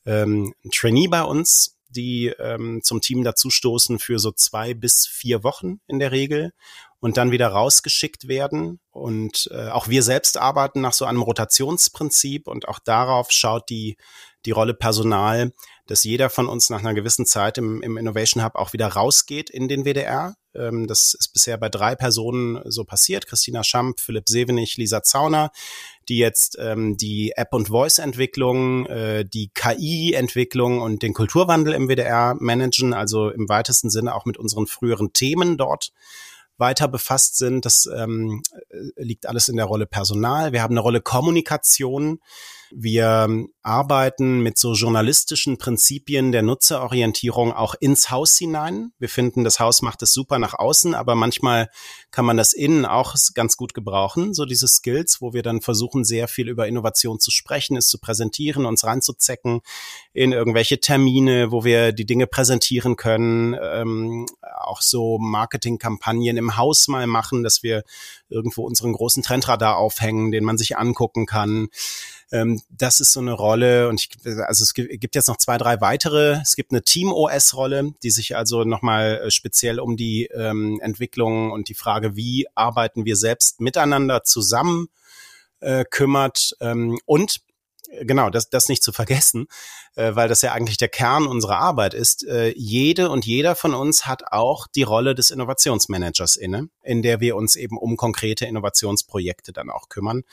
[0.05, 5.43] ähm, ein Trainee bei uns, die ähm, zum Team dazustoßen für so zwei bis vier
[5.43, 6.53] Wochen in der Regel
[6.99, 8.79] und dann wieder rausgeschickt werden.
[8.91, 13.97] Und äh, auch wir selbst arbeiten nach so einem Rotationsprinzip und auch darauf schaut die,
[14.45, 15.53] die Rolle Personal,
[15.87, 19.49] dass jeder von uns nach einer gewissen Zeit im, im Innovation Hub auch wieder rausgeht
[19.49, 20.35] in den WDR.
[20.53, 23.27] Ähm, das ist bisher bei drei Personen so passiert.
[23.27, 25.51] Christina Schamp, Philipp Sevenich, Lisa Zauner,
[26.09, 32.35] die jetzt ähm, die App- und Voice-Entwicklung, äh, die KI-Entwicklung und den Kulturwandel im WDR
[32.39, 35.91] managen, also im weitesten Sinne auch mit unseren früheren Themen dort
[36.59, 37.65] weiter befasst sind.
[37.65, 38.43] Das ähm,
[38.95, 40.51] liegt alles in der Rolle Personal.
[40.51, 42.19] Wir haben eine Rolle Kommunikation.
[42.71, 43.27] Wir
[43.63, 48.91] arbeiten mit so journalistischen Prinzipien der Nutzerorientierung auch ins Haus hinein.
[48.99, 51.69] Wir finden, das Haus macht es super nach außen, aber manchmal
[52.11, 56.03] kann man das innen auch ganz gut gebrauchen, so diese Skills, wo wir dann versuchen,
[56.03, 59.61] sehr viel über Innovation zu sprechen, es zu präsentieren, uns reinzuzecken
[60.11, 66.87] in irgendwelche Termine, wo wir die Dinge präsentieren können, ähm, auch so Marketingkampagnen im Haus
[66.87, 67.83] mal machen, dass wir
[68.27, 71.67] irgendwo unseren großen Trendradar aufhängen, den man sich angucken kann.
[72.31, 74.09] Ähm, das ist so eine Rolle und ich,
[74.41, 76.39] also es gibt jetzt noch zwei, drei weitere.
[76.41, 81.69] Es gibt eine Team-OS-Rolle, die sich also nochmal äh, speziell um die ähm, Entwicklung und
[81.69, 84.89] die Frage, wie arbeiten wir selbst miteinander zusammen
[85.59, 86.55] äh, kümmert.
[86.61, 87.41] Ähm, und
[88.01, 89.47] genau, das, das nicht zu vergessen,
[89.95, 92.25] äh, weil das ja eigentlich der Kern unserer Arbeit ist.
[92.25, 97.19] Äh, jede und jeder von uns hat auch die Rolle des Innovationsmanagers inne, in der
[97.19, 100.23] wir uns eben um konkrete Innovationsprojekte dann auch kümmern.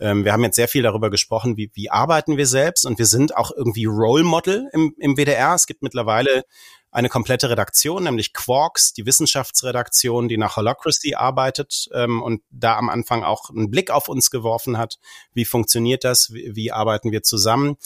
[0.00, 3.06] Ähm, wir haben jetzt sehr viel darüber gesprochen, wie, wie arbeiten wir selbst und wir
[3.06, 5.54] sind auch irgendwie Role Model im, im WDR.
[5.54, 6.44] Es gibt mittlerweile
[6.94, 12.88] eine komplette Redaktion, nämlich Quarks, die Wissenschaftsredaktion, die nach Holacracy arbeitet ähm, und da am
[12.88, 14.98] Anfang auch einen Blick auf uns geworfen hat.
[15.32, 16.32] Wie funktioniert das?
[16.32, 17.76] Wie, wie arbeiten wir zusammen?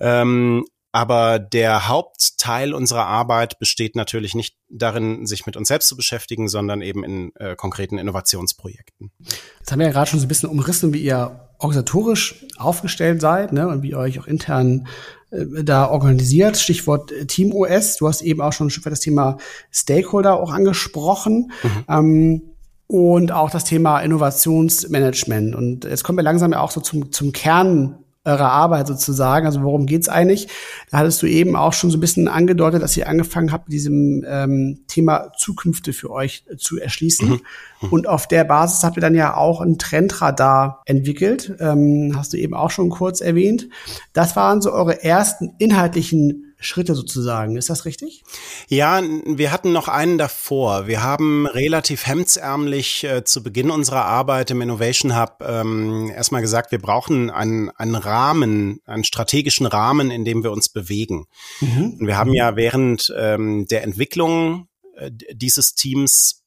[0.00, 5.96] Ähm, aber der Hauptteil unserer Arbeit besteht natürlich nicht darin, sich mit uns selbst zu
[5.96, 9.12] beschäftigen, sondern eben in äh, konkreten Innovationsprojekten.
[9.58, 13.52] Jetzt haben wir ja gerade schon so ein bisschen umrissen, wie ihr organisatorisch aufgestellt seid
[13.52, 14.86] ne, und wie ihr euch auch intern
[15.30, 16.56] äh, da organisiert.
[16.56, 17.96] Stichwort äh, Team OS.
[17.96, 19.38] Du hast eben auch schon ein Stück weit das Thema
[19.70, 21.52] Stakeholder auch angesprochen.
[21.62, 21.84] Mhm.
[21.88, 22.42] Ähm,
[22.86, 25.54] und auch das Thema Innovationsmanagement.
[25.54, 29.46] Und jetzt kommen wir langsam ja auch so zum, zum Kern eurer Arbeit sozusagen.
[29.46, 30.48] Also worum geht's eigentlich?
[30.90, 33.72] Da hattest du eben auch schon so ein bisschen angedeutet, dass ihr angefangen habt, mit
[33.72, 37.28] diesem ähm, Thema Zukünfte für euch zu erschließen.
[37.28, 37.40] Mhm.
[37.80, 37.88] mhm.
[37.90, 41.54] Und auf der Basis habt ihr dann ja auch ein Trendradar entwickelt.
[41.60, 43.68] Ähm, hast du eben auch schon kurz erwähnt.
[44.12, 47.56] Das waren so eure ersten inhaltlichen Schritte sozusagen.
[47.56, 48.24] Ist das richtig?
[48.66, 50.88] Ja, wir hatten noch einen davor.
[50.88, 56.72] Wir haben relativ hemdsärmlich äh, zu Beginn unserer Arbeit im Innovation Hub ähm, erstmal gesagt,
[56.72, 61.26] wir brauchen einen, einen Rahmen, einen strategischen Rahmen, in dem wir uns bewegen.
[61.60, 61.96] Mhm.
[62.00, 66.42] Und wir haben ja während ähm, der Entwicklung äh, dieses Teams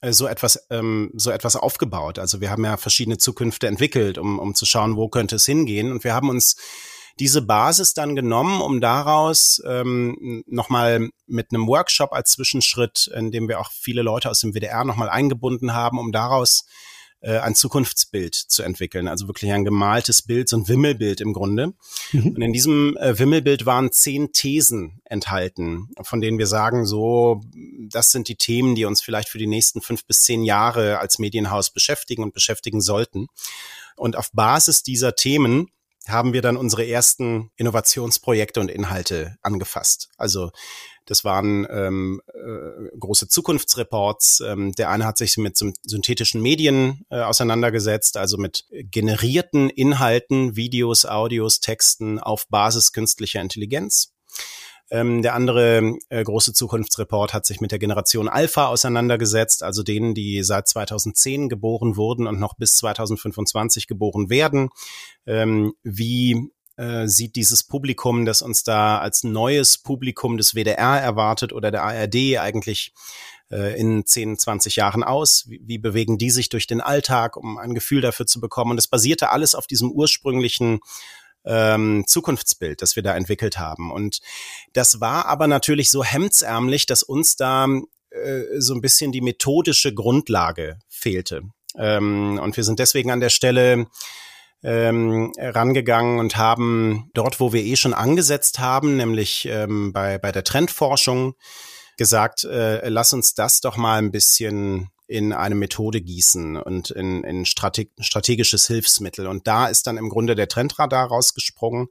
[0.00, 2.20] äh, so etwas ähm, so etwas aufgebaut.
[2.20, 5.90] Also wir haben ja verschiedene Zukünfte entwickelt, um um zu schauen, wo könnte es hingehen.
[5.90, 6.56] Und wir haben uns
[7.20, 13.46] diese Basis dann genommen, um daraus ähm, nochmal mit einem Workshop als Zwischenschritt, in dem
[13.46, 16.64] wir auch viele Leute aus dem WDR nochmal eingebunden haben, um daraus
[17.20, 19.06] äh, ein Zukunftsbild zu entwickeln.
[19.06, 21.74] Also wirklich ein gemaltes Bild, so ein Wimmelbild im Grunde.
[22.12, 22.28] Mhm.
[22.28, 27.42] Und in diesem äh, Wimmelbild waren zehn Thesen enthalten, von denen wir sagen, so,
[27.90, 31.18] das sind die Themen, die uns vielleicht für die nächsten fünf bis zehn Jahre als
[31.18, 33.26] Medienhaus beschäftigen und beschäftigen sollten.
[33.96, 35.68] Und auf Basis dieser Themen
[36.10, 40.10] haben wir dann unsere ersten Innovationsprojekte und Inhalte angefasst.
[40.16, 40.50] Also
[41.06, 44.40] das waren ähm, äh, große Zukunftsreports.
[44.46, 51.06] Ähm, der eine hat sich mit synthetischen Medien äh, auseinandergesetzt, also mit generierten Inhalten, Videos,
[51.06, 54.12] Audios, Texten auf Basis künstlicher Intelligenz.
[54.90, 60.14] Ähm, der andere äh, große Zukunftsreport hat sich mit der Generation Alpha auseinandergesetzt, also denen,
[60.14, 64.70] die seit 2010 geboren wurden und noch bis 2025 geboren werden.
[65.26, 71.52] Ähm, wie äh, sieht dieses Publikum, das uns da als neues Publikum des WDR erwartet
[71.52, 72.92] oder der ARD eigentlich
[73.50, 75.44] äh, in 10, 20 Jahren aus?
[75.46, 78.72] Wie, wie bewegen die sich durch den Alltag, um ein Gefühl dafür zu bekommen?
[78.72, 80.80] Und es basierte alles auf diesem ursprünglichen
[81.44, 83.90] ähm, Zukunftsbild, das wir da entwickelt haben.
[83.90, 84.20] Und
[84.72, 87.66] das war aber natürlich so hemdsärmlich, dass uns da
[88.10, 91.42] äh, so ein bisschen die methodische Grundlage fehlte.
[91.76, 93.86] Ähm, und wir sind deswegen an der Stelle
[94.62, 100.32] ähm, rangegangen und haben dort, wo wir eh schon angesetzt haben, nämlich ähm, bei, bei
[100.32, 101.34] der Trendforschung,
[101.96, 107.24] gesagt, äh, lass uns das doch mal ein bisschen in eine Methode gießen und in,
[107.24, 109.26] in Strate strategisches Hilfsmittel.
[109.26, 111.88] Und da ist dann im Grunde der Trendradar rausgesprungen,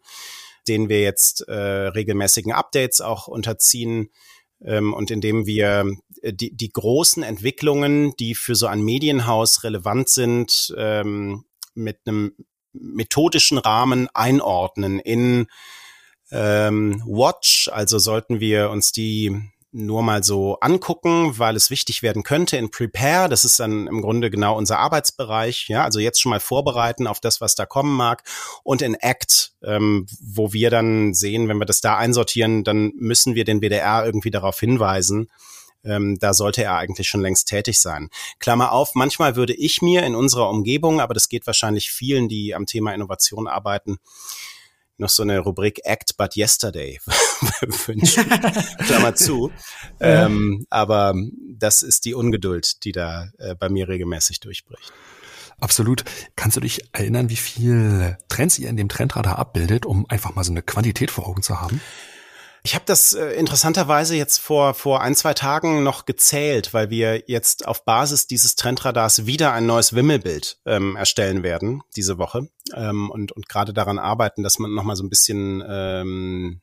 [0.69, 4.09] den wir jetzt äh, regelmäßigen Updates auch unterziehen
[4.63, 10.07] ähm, und indem wir äh, die, die großen Entwicklungen, die für so ein Medienhaus relevant
[10.07, 12.31] sind, ähm, mit einem
[12.71, 15.47] methodischen Rahmen einordnen in
[16.31, 17.69] ähm, Watch.
[17.73, 22.71] Also sollten wir uns die nur mal so angucken, weil es wichtig werden könnte in
[22.71, 23.29] Prepare.
[23.29, 25.67] Das ist dann im Grunde genau unser Arbeitsbereich.
[25.67, 28.23] Ja, also jetzt schon mal vorbereiten auf das, was da kommen mag.
[28.63, 33.35] Und in Act, ähm, wo wir dann sehen, wenn wir das da einsortieren, dann müssen
[33.35, 35.29] wir den WDR irgendwie darauf hinweisen,
[35.83, 38.09] ähm, da sollte er eigentlich schon längst tätig sein.
[38.39, 42.53] Klammer auf, manchmal würde ich mir in unserer Umgebung, aber das geht wahrscheinlich vielen, die
[42.53, 43.97] am Thema Innovation arbeiten,
[44.99, 46.99] noch so eine Rubrik Act But Yesterday
[47.85, 48.25] wünschen.
[48.85, 49.51] Klammer zu.
[49.99, 51.13] Ähm, aber
[51.47, 54.91] das ist die Ungeduld, die da äh, bei mir regelmäßig durchbricht.
[55.59, 56.05] Absolut.
[56.35, 60.43] Kannst du dich erinnern, wie viel Trends ihr in dem Trendradar abbildet, um einfach mal
[60.43, 61.81] so eine Quantität vor Augen zu haben?
[62.63, 67.23] Ich habe das äh, interessanterweise jetzt vor, vor ein, zwei Tagen noch gezählt, weil wir
[67.27, 73.09] jetzt auf Basis dieses Trendradars wieder ein neues Wimmelbild ähm, erstellen werden diese Woche ähm,
[73.09, 76.61] und, und gerade daran arbeiten, dass man nochmal so ein bisschen ähm,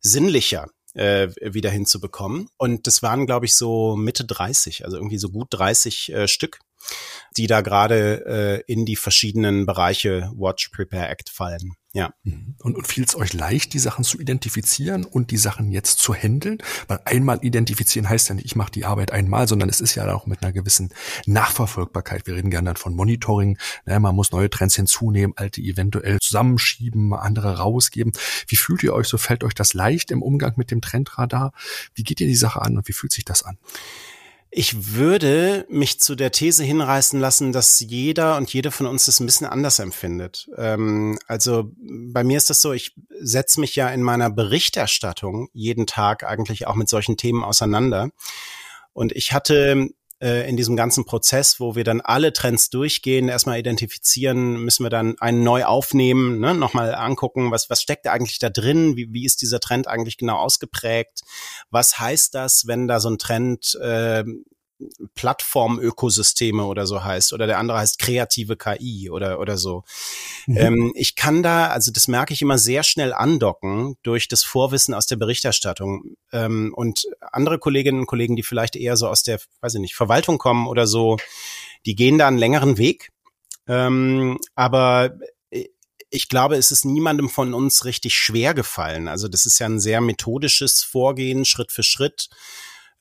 [0.00, 2.48] sinnlicher äh, wieder hinzubekommen.
[2.58, 6.58] Und das waren, glaube ich, so Mitte 30, also irgendwie so gut 30 äh, Stück
[7.36, 11.74] die da gerade äh, in die verschiedenen Bereiche Watch, Prepare, Act fallen.
[11.92, 12.14] Ja.
[12.22, 12.54] Mhm.
[12.62, 16.14] Und, und fiel es euch leicht, die Sachen zu identifizieren und die Sachen jetzt zu
[16.14, 16.58] handeln?
[16.86, 20.12] Weil einmal identifizieren heißt ja nicht, ich mache die Arbeit einmal, sondern es ist ja
[20.14, 20.90] auch mit einer gewissen
[21.26, 22.26] Nachverfolgbarkeit.
[22.26, 23.58] Wir reden gerne dann von Monitoring.
[23.86, 28.12] Ne, man muss neue Trends hinzunehmen, alte eventuell zusammenschieben, andere rausgeben.
[28.46, 29.18] Wie fühlt ihr euch so?
[29.18, 31.52] Fällt euch das leicht im Umgang mit dem Trendradar?
[31.94, 33.58] Wie geht ihr die Sache an und wie fühlt sich das an?
[34.52, 39.20] Ich würde mich zu der These hinreißen lassen, dass jeder und jede von uns das
[39.20, 40.50] ein bisschen anders empfindet.
[40.56, 45.86] Ähm, also bei mir ist das so, ich setze mich ja in meiner Berichterstattung jeden
[45.86, 48.10] Tag eigentlich auch mit solchen Themen auseinander.
[48.92, 49.90] Und ich hatte
[50.20, 54.90] äh, in diesem ganzen Prozess, wo wir dann alle Trends durchgehen, erstmal identifizieren, müssen wir
[54.90, 56.54] dann einen neu aufnehmen, ne?
[56.54, 60.18] nochmal angucken, was, was steckt da eigentlich da drin, wie, wie ist dieser Trend eigentlich
[60.18, 61.22] genau ausgeprägt,
[61.70, 64.24] was heißt das, wenn da so ein Trend äh,
[65.14, 69.84] Plattformökosysteme oder so heißt oder der andere heißt kreative KI oder oder so.
[70.46, 70.56] Mhm.
[70.56, 74.94] Ähm, ich kann da, also das merke ich immer sehr schnell andocken durch das Vorwissen
[74.94, 79.40] aus der Berichterstattung ähm, und andere Kolleginnen und Kollegen, die vielleicht eher so aus der,
[79.60, 81.16] weiß ich nicht, Verwaltung kommen oder so,
[81.86, 83.10] die gehen da einen längeren Weg.
[83.66, 85.18] Ähm, aber
[86.10, 89.08] ich glaube, es ist niemandem von uns richtig schwer gefallen.
[89.08, 92.28] Also das ist ja ein sehr methodisches Vorgehen, Schritt für Schritt.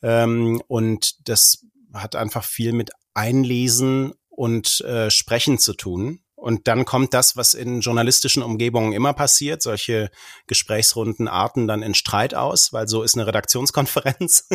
[0.02, 6.22] Ähm, und das hat einfach viel mit Einlesen und äh, Sprechen zu tun.
[6.36, 9.62] Und dann kommt das, was in journalistischen Umgebungen immer passiert.
[9.62, 10.10] Solche
[10.48, 14.48] Gesprächsrunden arten dann in Streit aus, weil so ist eine Redaktionskonferenz.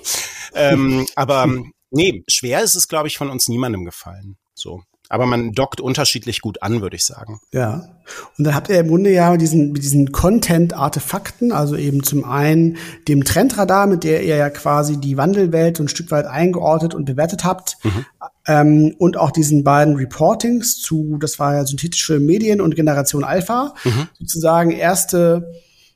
[0.54, 1.48] ähm, aber
[1.90, 4.36] nee, schwer ist es, glaube ich, von uns niemandem gefallen.
[4.54, 7.40] So aber man dockt unterschiedlich gut an, würde ich sagen.
[7.52, 7.88] Ja.
[8.38, 12.78] Und dann habt ihr im Grunde ja mit diesen, diesen Content-Artefakten, also eben zum einen
[13.08, 17.06] dem Trendradar, mit der ihr ja quasi die Wandelwelt so ein Stück weit eingeordnet und
[17.06, 18.06] bewertet habt, mhm.
[18.46, 23.74] ähm, und auch diesen beiden Reportings zu, das war ja synthetische Medien und Generation Alpha,
[23.82, 24.08] mhm.
[24.16, 25.52] sozusagen erste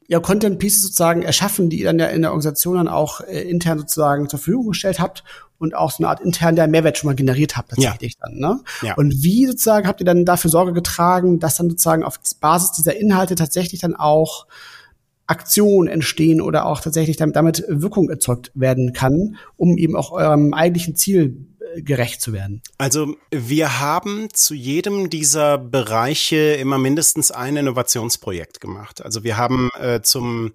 [0.06, 3.42] ja, Content Pieces sozusagen erschaffen, die ihr dann ja in der Organisation dann auch äh,
[3.42, 5.24] intern sozusagen zur Verfügung gestellt habt
[5.58, 8.26] und auch so eine Art intern der Mehrwert schon mal generiert habt tatsächlich ja.
[8.26, 8.38] dann.
[8.38, 8.60] Ne?
[8.82, 8.94] Ja.
[8.94, 12.96] Und wie sozusagen habt ihr dann dafür Sorge getragen, dass dann sozusagen auf Basis dieser
[12.96, 14.46] Inhalte tatsächlich dann auch
[15.26, 20.52] Aktionen entstehen oder auch tatsächlich damit, damit Wirkung erzeugt werden kann, um eben auch eurem
[20.52, 21.46] eigentlichen Ziel
[21.76, 22.62] gerecht zu werden?
[22.78, 29.02] Also wir haben zu jedem dieser Bereiche immer mindestens ein Innovationsprojekt gemacht.
[29.02, 30.52] Also wir haben äh, zum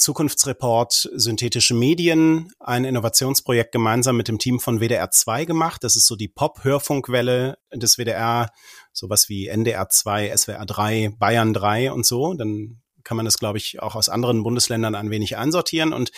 [0.00, 5.84] Zukunftsreport Synthetische Medien, ein Innovationsprojekt gemeinsam mit dem Team von WDR 2 gemacht.
[5.84, 8.50] Das ist so die Pop-Hörfunkwelle des WDR,
[8.92, 12.32] sowas wie NDR 2, SWR 3, Bayern 3 und so.
[12.32, 15.92] Dann kann man das, glaube ich, auch aus anderen Bundesländern ein wenig einsortieren.
[15.92, 16.10] Und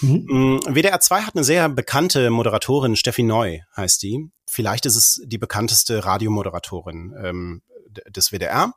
[0.00, 0.60] mhm.
[0.66, 4.30] WDR 2 hat eine sehr bekannte Moderatorin, Steffi Neu heißt die.
[4.46, 7.62] Vielleicht ist es die bekannteste Radiomoderatorin ähm,
[8.08, 8.72] des WDR.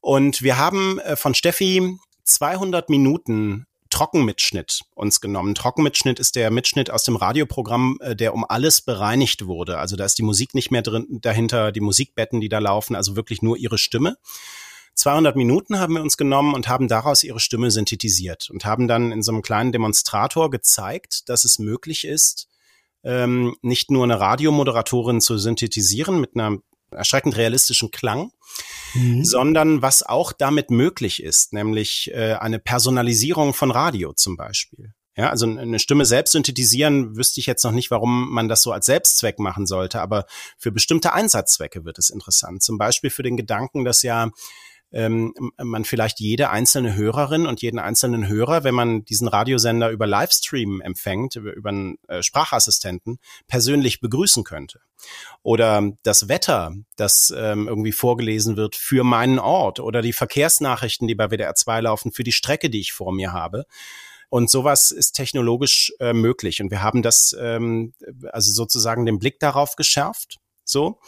[0.00, 5.54] Und wir haben äh, von Steffi 200 Minuten Trockenmitschnitt uns genommen.
[5.54, 9.78] Trockenmitschnitt ist der Mitschnitt aus dem Radioprogramm, äh, der um alles bereinigt wurde.
[9.78, 13.16] Also da ist die Musik nicht mehr drin dahinter, die Musikbetten, die da laufen, also
[13.16, 14.16] wirklich nur ihre Stimme.
[15.00, 19.12] 200 Minuten haben wir uns genommen und haben daraus ihre Stimme synthetisiert und haben dann
[19.12, 22.48] in so einem kleinen Demonstrator gezeigt, dass es möglich ist,
[23.02, 26.58] ähm, nicht nur eine Radiomoderatorin zu synthetisieren mit einer
[26.90, 28.32] erschreckend realistischen Klang,
[28.92, 29.24] mhm.
[29.24, 34.92] sondern was auch damit möglich ist, nämlich äh, eine Personalisierung von Radio zum Beispiel.
[35.16, 38.70] Ja, also eine Stimme selbst synthetisieren, wüsste ich jetzt noch nicht, warum man das so
[38.70, 40.26] als Selbstzweck machen sollte, aber
[40.58, 42.62] für bestimmte Einsatzzwecke wird es interessant.
[42.62, 44.30] Zum Beispiel für den Gedanken, dass ja
[44.92, 50.06] ähm, man vielleicht jede einzelne Hörerin und jeden einzelnen Hörer, wenn man diesen Radiosender über
[50.06, 54.80] Livestream empfängt, über, über einen äh, Sprachassistenten, persönlich begrüßen könnte.
[55.42, 61.14] Oder das Wetter, das ähm, irgendwie vorgelesen wird für meinen Ort oder die Verkehrsnachrichten, die
[61.14, 63.64] bei WDR 2 laufen, für die Strecke, die ich vor mir habe
[64.28, 66.60] Und sowas ist technologisch äh, möglich.
[66.60, 67.94] Und wir haben das, ähm,
[68.30, 70.38] also sozusagen den Blick darauf geschärft.
[70.64, 70.98] So.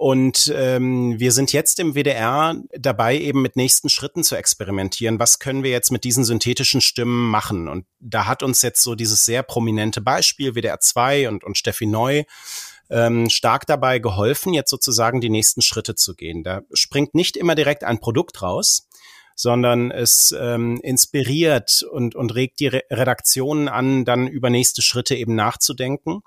[0.00, 5.18] Und ähm, wir sind jetzt im WDR dabei, eben mit nächsten Schritten zu experimentieren.
[5.18, 7.68] Was können wir jetzt mit diesen synthetischen Stimmen machen?
[7.68, 11.84] Und da hat uns jetzt so dieses sehr prominente Beispiel WDR 2 und, und Steffi
[11.84, 12.24] Neu
[12.88, 16.44] ähm, stark dabei geholfen, jetzt sozusagen die nächsten Schritte zu gehen.
[16.44, 18.88] Da springt nicht immer direkt ein Produkt raus,
[19.34, 25.14] sondern es ähm, inspiriert und, und regt die Re Redaktionen an, dann über nächste Schritte
[25.14, 26.22] eben nachzudenken.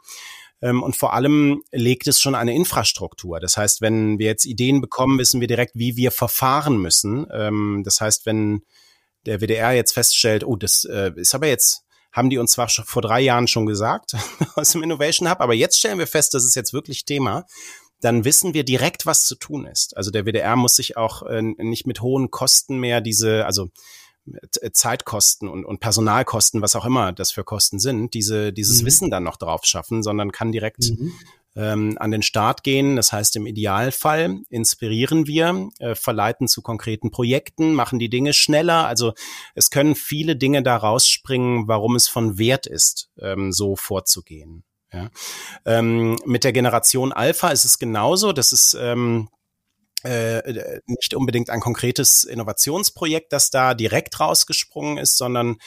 [0.63, 3.41] Ähm, und vor allem legt es schon eine Infrastruktur.
[3.41, 7.27] Das heißt, wenn wir jetzt Ideen bekommen, wissen wir direkt, wie wir verfahren müssen.
[7.33, 8.63] Ähm, das heißt, wenn
[9.25, 11.83] der WDR jetzt feststellt, oh, das äh, ist aber jetzt,
[12.13, 14.13] haben die uns zwar schon vor drei Jahren schon gesagt
[14.55, 17.45] aus dem Innovation Hub, aber jetzt stellen wir fest, das ist jetzt wirklich Thema
[18.03, 19.95] dann wissen wir direkt, was zu tun ist.
[19.95, 23.69] Also der WDR muss sich auch äh, nicht mit hohen Kosten mehr diese, also
[24.71, 28.85] Zeitkosten und, und Personalkosten, was auch immer das für Kosten sind, diese, dieses mhm.
[28.85, 31.11] Wissen dann noch drauf schaffen, sondern kann direkt mhm.
[31.55, 32.95] ähm, an den Start gehen.
[32.95, 38.87] Das heißt, im Idealfall inspirieren wir, äh, verleiten zu konkreten Projekten, machen die Dinge schneller.
[38.87, 39.13] Also
[39.55, 44.63] es können viele Dinge da rausspringen, warum es von Wert ist, ähm, so vorzugehen.
[44.93, 45.09] Ja.
[45.65, 48.31] Ähm, mit der Generation Alpha ist es genauso.
[48.31, 49.27] Das ist ähm,
[50.03, 55.57] äh, nicht unbedingt ein konkretes Innovationsprojekt, das da direkt rausgesprungen ist, sondern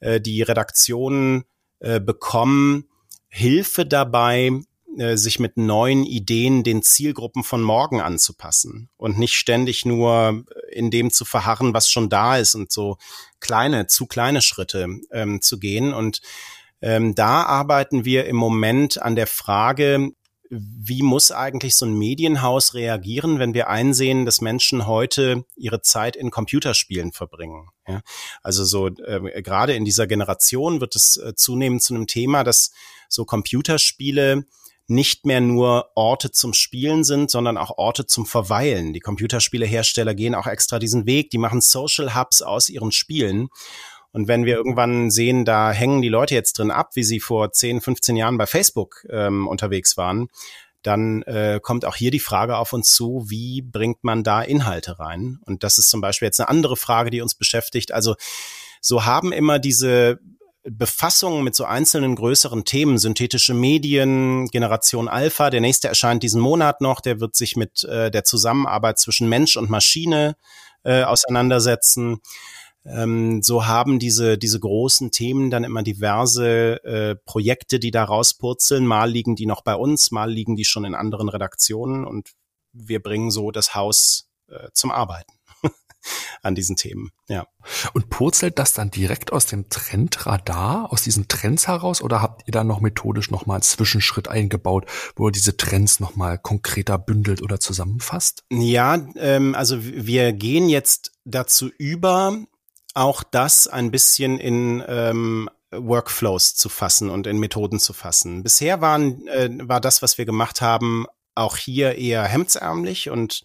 [0.00, 1.44] äh, die Redaktionen
[1.80, 2.88] äh, bekommen
[3.28, 4.50] Hilfe dabei,
[4.98, 10.90] äh, sich mit neuen Ideen den Zielgruppen von morgen anzupassen und nicht ständig nur in
[10.90, 12.98] dem zu verharren, was schon da ist und so
[13.38, 15.94] kleine, zu kleine Schritte ähm, zu gehen.
[15.94, 16.20] Und
[16.82, 20.10] ähm, da arbeiten wir im Moment an der Frage,
[20.50, 26.16] wie muss eigentlich so ein Medienhaus reagieren, wenn wir einsehen, dass Menschen heute ihre Zeit
[26.16, 27.68] in Computerspielen verbringen?
[27.86, 28.02] Ja?
[28.42, 32.72] Also so äh, gerade in dieser Generation wird es äh, zunehmend zu einem Thema, dass
[33.08, 34.44] so Computerspiele
[34.88, 38.92] nicht mehr nur Orte zum Spielen sind, sondern auch Orte zum Verweilen.
[38.92, 43.50] Die Computerspielehersteller gehen auch extra diesen Weg, die machen Social Hubs aus ihren Spielen.
[44.12, 47.52] Und wenn wir irgendwann sehen, da hängen die Leute jetzt drin ab, wie sie vor
[47.52, 50.28] 10, 15 Jahren bei Facebook ähm, unterwegs waren,
[50.82, 54.98] dann äh, kommt auch hier die Frage auf uns zu, wie bringt man da Inhalte
[54.98, 55.38] rein?
[55.44, 57.92] Und das ist zum Beispiel jetzt eine andere Frage, die uns beschäftigt.
[57.92, 58.16] Also
[58.80, 60.20] so haben immer diese
[60.62, 66.80] Befassung mit so einzelnen größeren Themen, synthetische Medien, Generation Alpha, der nächste erscheint diesen Monat
[66.80, 70.36] noch, der wird sich mit äh, der Zusammenarbeit zwischen Mensch und Maschine
[70.82, 72.20] äh, auseinandersetzen.
[72.84, 78.86] Ähm, so haben diese, diese großen Themen dann immer diverse äh, Projekte, die da rauspurzeln.
[78.86, 82.30] Mal liegen die noch bei uns, mal liegen die schon in anderen Redaktionen und
[82.72, 85.32] wir bringen so das Haus äh, zum Arbeiten
[86.42, 87.10] an diesen Themen.
[87.28, 87.46] Ja.
[87.92, 92.52] Und purzelt das dann direkt aus dem Trendradar, aus diesen Trends heraus, oder habt ihr
[92.52, 97.60] da noch methodisch nochmal einen Zwischenschritt eingebaut, wo ihr diese Trends nochmal konkreter bündelt oder
[97.60, 98.44] zusammenfasst?
[98.50, 102.38] Ja, ähm, also wir gehen jetzt dazu über,
[102.94, 108.42] auch das ein bisschen in ähm, Workflows zu fassen und in Methoden zu fassen.
[108.42, 113.42] Bisher waren, äh, war das, was wir gemacht haben, auch hier eher hemdsärmlich und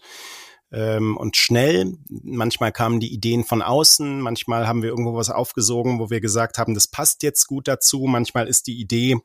[0.72, 1.96] ähm, und schnell.
[2.08, 6.58] Manchmal kamen die Ideen von außen, manchmal haben wir irgendwo was aufgesogen, wo wir gesagt
[6.58, 8.06] haben, das passt jetzt gut dazu.
[8.08, 9.16] Manchmal ist die Idee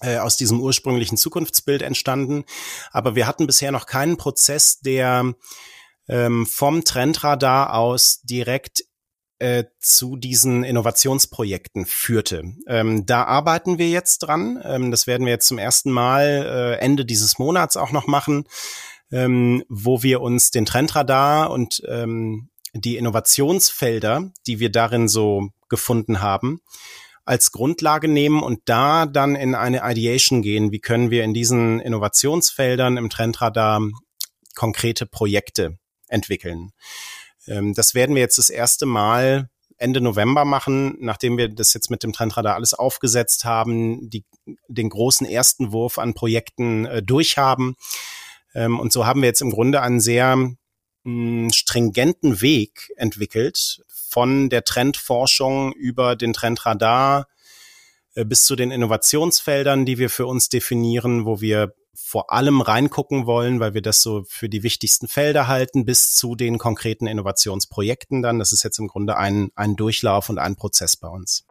[0.00, 2.44] äh, aus diesem ursprünglichen Zukunftsbild entstanden.
[2.90, 5.34] Aber wir hatten bisher noch keinen Prozess, der
[6.08, 8.84] ähm, vom Trendradar aus direkt
[9.38, 12.54] äh, zu diesen Innovationsprojekten führte.
[12.66, 14.60] Ähm, da arbeiten wir jetzt dran.
[14.64, 18.44] Ähm, das werden wir jetzt zum ersten Mal äh, Ende dieses Monats auch noch machen,
[19.10, 26.20] ähm, wo wir uns den Trendradar und ähm, die Innovationsfelder, die wir darin so gefunden
[26.20, 26.60] haben,
[27.24, 30.72] als Grundlage nehmen und da dann in eine Ideation gehen.
[30.72, 33.80] Wie können wir in diesen Innovationsfeldern im Trendradar
[34.54, 35.78] konkrete Projekte
[36.08, 36.70] entwickeln?
[37.46, 41.90] Ähm, das werden wir jetzt das erste Mal Ende November machen, nachdem wir das jetzt
[41.90, 44.24] mit dem Trendradar alles aufgesetzt haben, die,
[44.68, 47.76] den großen ersten Wurf an Projekten äh, durchhaben.
[48.54, 50.54] Ähm, und so haben wir jetzt im Grunde einen sehr mh,
[51.04, 57.26] hm, stringenten Weg entwickelt von der Trendforschung über den Trendradar
[58.14, 63.26] äh, bis zu den Innovationsfeldern, die wir für uns definieren, wo wir vor allem reingucken
[63.26, 68.22] wollen, weil wir das so für die wichtigsten Felder halten, bis zu den konkreten Innovationsprojekten
[68.22, 68.38] dann.
[68.38, 71.46] Das ist jetzt im Grunde ein, ein Durchlauf und ein Prozess bei uns.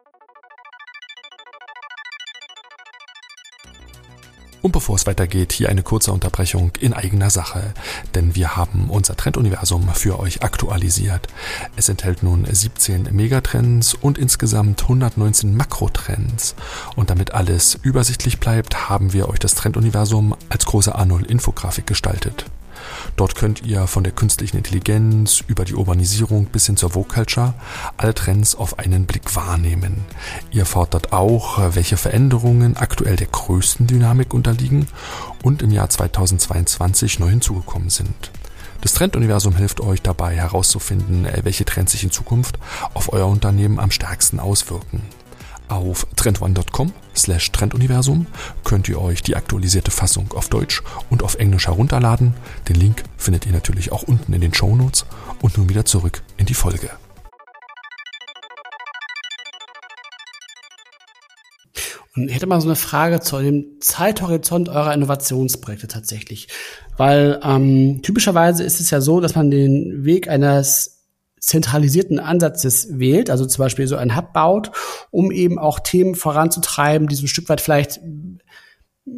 [4.66, 7.72] Und bevor es weitergeht, hier eine kurze Unterbrechung in eigener Sache,
[8.16, 11.28] denn wir haben unser Trenduniversum für euch aktualisiert.
[11.76, 16.56] Es enthält nun 17 Megatrends und insgesamt 119 Makrotrends.
[16.96, 22.46] Und damit alles übersichtlich bleibt, haben wir euch das Trenduniversum als große A0-Infografik gestaltet.
[23.16, 27.54] Dort könnt ihr von der künstlichen Intelligenz über die Urbanisierung bis hin zur Vogue Culture
[27.96, 30.04] alle Trends auf einen Blick wahrnehmen.
[30.50, 34.86] Ihr fordert auch, welche Veränderungen aktuell der größten Dynamik unterliegen
[35.42, 38.30] und im Jahr 2022 neu hinzugekommen sind.
[38.82, 42.58] Das Trenduniversum hilft euch dabei herauszufinden, welche Trends sich in Zukunft
[42.92, 45.00] auf euer Unternehmen am stärksten auswirken.
[45.68, 48.26] Auf trendone.com slash trenduniversum
[48.62, 52.34] könnt ihr euch die aktualisierte Fassung auf Deutsch und auf Englisch herunterladen.
[52.68, 55.06] Den Link findet ihr natürlich auch unten in den Show Notes
[55.42, 56.90] und nun wieder zurück in die Folge.
[62.16, 66.48] Und ich hätte mal so eine Frage zu dem Zeithorizont eurer Innovationsprojekte tatsächlich.
[66.96, 70.95] Weil ähm, typischerweise ist es ja so, dass man den Weg eines
[71.46, 74.72] zentralisierten Ansatzes wählt, also zum Beispiel so ein Hub baut,
[75.12, 78.00] um eben auch Themen voranzutreiben, die so ein Stück weit vielleicht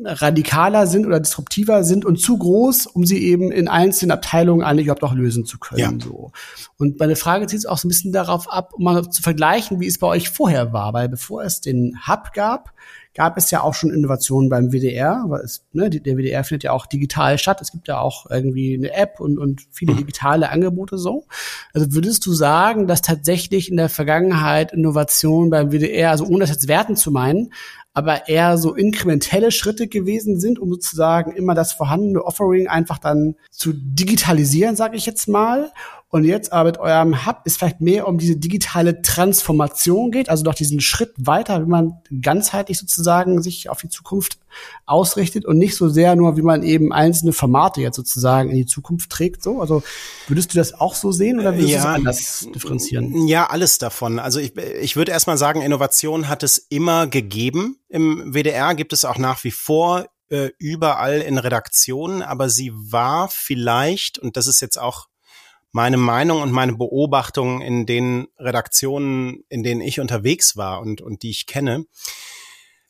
[0.05, 4.85] radikaler sind oder disruptiver sind und zu groß, um sie eben in einzelnen Abteilungen eigentlich
[4.85, 5.99] überhaupt auch lösen zu können.
[6.01, 6.07] Ja.
[6.07, 6.33] So.
[6.76, 9.87] Und meine Frage zieht auch so ein bisschen darauf ab, um mal zu vergleichen, wie
[9.87, 12.74] es bei euch vorher war, weil bevor es den Hub gab,
[13.15, 15.23] gab es ja auch schon Innovationen beim WDR.
[15.23, 17.61] Aber es, ne, der WDR findet ja auch digital statt.
[17.61, 19.99] Es gibt ja auch irgendwie eine App und, und viele mhm.
[19.99, 21.25] digitale Angebote so.
[21.73, 26.51] Also würdest du sagen, dass tatsächlich in der Vergangenheit Innovationen beim WDR, also ohne das
[26.51, 27.53] jetzt werten zu meinen,
[27.99, 33.35] aber eher so inkrementelle Schritte gewesen sind, um sozusagen immer das vorhandene Offering einfach dann
[33.51, 35.73] zu digitalisieren, sage ich jetzt mal.
[36.11, 40.43] Und jetzt aber mit eurem Hub ist vielleicht mehr um diese digitale Transformation geht, also
[40.43, 44.39] doch diesen Schritt weiter, wie man ganzheitlich sozusagen sich auf die Zukunft
[44.87, 48.65] ausrichtet und nicht so sehr nur, wie man eben einzelne Formate jetzt sozusagen in die
[48.65, 49.43] Zukunft trägt.
[49.43, 49.83] So, also
[50.29, 53.27] würdest du das auch so sehen oder würdest ja, du es anders differenzieren?
[53.29, 54.19] Ja, alles davon.
[54.19, 57.81] Also ich, ich würde erstmal sagen, Innovation hat es immer gegeben.
[57.91, 63.29] Im WDR gibt es auch nach wie vor äh, überall in Redaktionen, aber sie war
[63.31, 65.08] vielleicht, und das ist jetzt auch
[65.73, 71.23] meine Meinung und meine Beobachtungen in den Redaktionen, in denen ich unterwegs war und, und
[71.23, 71.85] die ich kenne.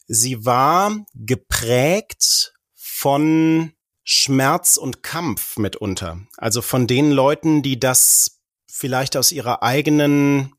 [0.06, 3.72] Sie war geprägt von
[4.04, 6.20] Schmerz und Kampf mitunter.
[6.38, 10.54] Also von den Leuten, die das vielleicht aus ihrer eigenen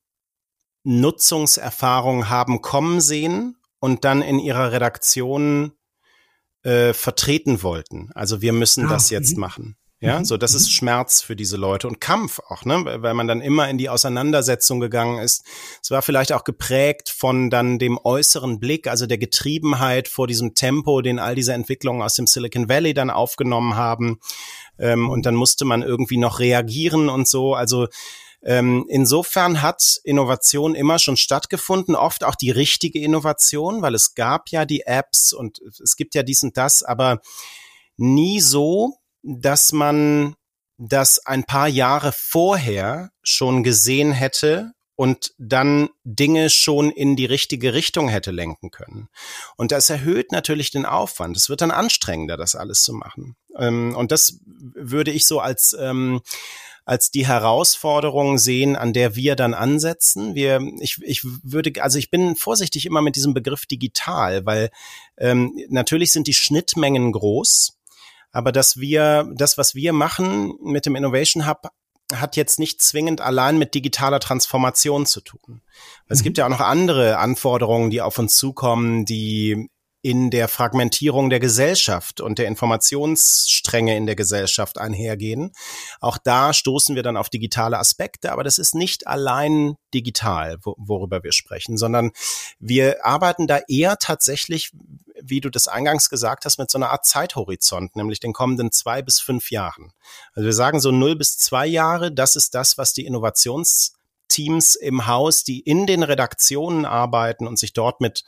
[0.84, 5.74] Nutzungserfahrung haben kommen sehen und dann in ihrer Redaktion
[6.64, 8.12] äh, vertreten wollten.
[8.14, 9.40] Also wir müssen ah, das jetzt mhm.
[9.40, 9.78] machen.
[10.02, 10.26] Ja, mhm.
[10.26, 10.72] so das ist mhm.
[10.72, 14.80] Schmerz für diese Leute und Kampf auch, ne, weil man dann immer in die Auseinandersetzung
[14.80, 15.44] gegangen ist.
[15.84, 20.56] Es war vielleicht auch geprägt von dann dem äußeren Blick, also der Getriebenheit vor diesem
[20.56, 24.20] Tempo, den all diese Entwicklungen aus dem Silicon Valley dann aufgenommen haben.
[24.78, 27.54] Ähm, und dann musste man irgendwie noch reagieren und so.
[27.54, 27.88] Also
[28.42, 34.50] ähm, insofern hat Innovation immer schon stattgefunden, oft auch die richtige Innovation, weil es gab
[34.50, 37.20] ja die Apps und es gibt ja dies und das, aber
[37.98, 40.36] nie so, dass man
[40.78, 47.74] das ein paar Jahre vorher schon gesehen hätte und dann Dinge schon in die richtige
[47.74, 49.08] Richtung hätte lenken können.
[49.56, 51.38] Und das erhöht natürlich den Aufwand.
[51.38, 53.36] Es wird dann anstrengender, das alles zu machen.
[53.58, 56.22] Ähm, und das würde ich so als ähm,
[56.90, 60.34] als die Herausforderung sehen, an der wir dann ansetzen.
[60.34, 64.72] Wir, ich, ich würde, also ich bin vorsichtig immer mit diesem Begriff digital, weil
[65.16, 67.79] ähm, natürlich sind die Schnittmengen groß
[68.32, 71.70] aber dass wir, das, was wir machen mit dem Innovation Hub,
[72.14, 75.62] hat jetzt nicht zwingend allein mit digitaler Transformation zu tun.
[76.08, 76.24] Es mhm.
[76.24, 79.70] gibt ja auch noch andere Anforderungen, die auf uns zukommen, die
[80.02, 85.52] in der Fragmentierung der Gesellschaft und der Informationsstränge in der Gesellschaft einhergehen.
[86.00, 91.24] Auch da stoßen wir dann auf digitale Aspekte, aber das ist nicht allein digital, worüber
[91.24, 92.12] wir sprechen, sondern
[92.60, 94.72] wir arbeiten da eher tatsächlich,
[95.22, 99.02] wie du das eingangs gesagt hast, mit so einer Art Zeithorizont, nämlich den kommenden zwei
[99.02, 99.92] bis fünf Jahren.
[100.34, 103.94] Also wir sagen so null bis zwei Jahre, das ist das, was die Innovations
[104.30, 108.24] Teams im Haus, die in den Redaktionen arbeiten und sich dort mit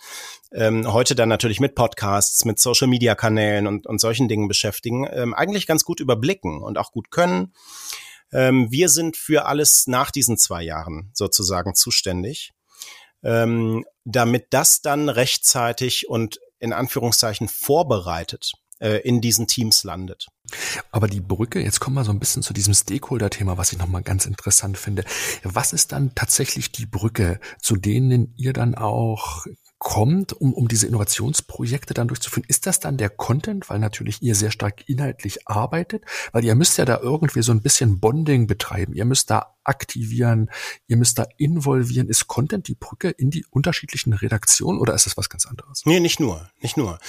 [0.52, 5.08] ähm, heute dann natürlich mit Podcasts, mit Social Media Kanälen und, und solchen Dingen beschäftigen,
[5.10, 7.54] ähm, eigentlich ganz gut überblicken und auch gut können.
[8.34, 12.52] Ähm, wir sind für alles nach diesen zwei Jahren sozusagen zuständig,
[13.24, 20.28] ähm, damit das dann rechtzeitig und in Anführungszeichen vorbereitet äh, in diesen Teams landet.
[20.91, 24.03] Aber die Brücke, jetzt kommen wir so ein bisschen zu diesem Stakeholder-Thema, was ich nochmal
[24.03, 25.03] ganz interessant finde.
[25.43, 29.45] Was ist dann tatsächlich die Brücke, zu denen ihr dann auch
[29.84, 34.36] kommt, um, um diese Innovationsprojekte dann durchzuführen, ist das dann der Content, weil natürlich ihr
[34.36, 38.94] sehr stark inhaltlich arbeitet, weil ihr müsst ja da irgendwie so ein bisschen Bonding betreiben,
[38.94, 40.52] ihr müsst da aktivieren,
[40.86, 42.10] ihr müsst da involvieren.
[42.10, 45.82] Ist Content die Brücke in die unterschiedlichen Redaktionen oder ist das was ganz anderes?
[45.86, 47.00] Nee, nicht nur, nicht nur.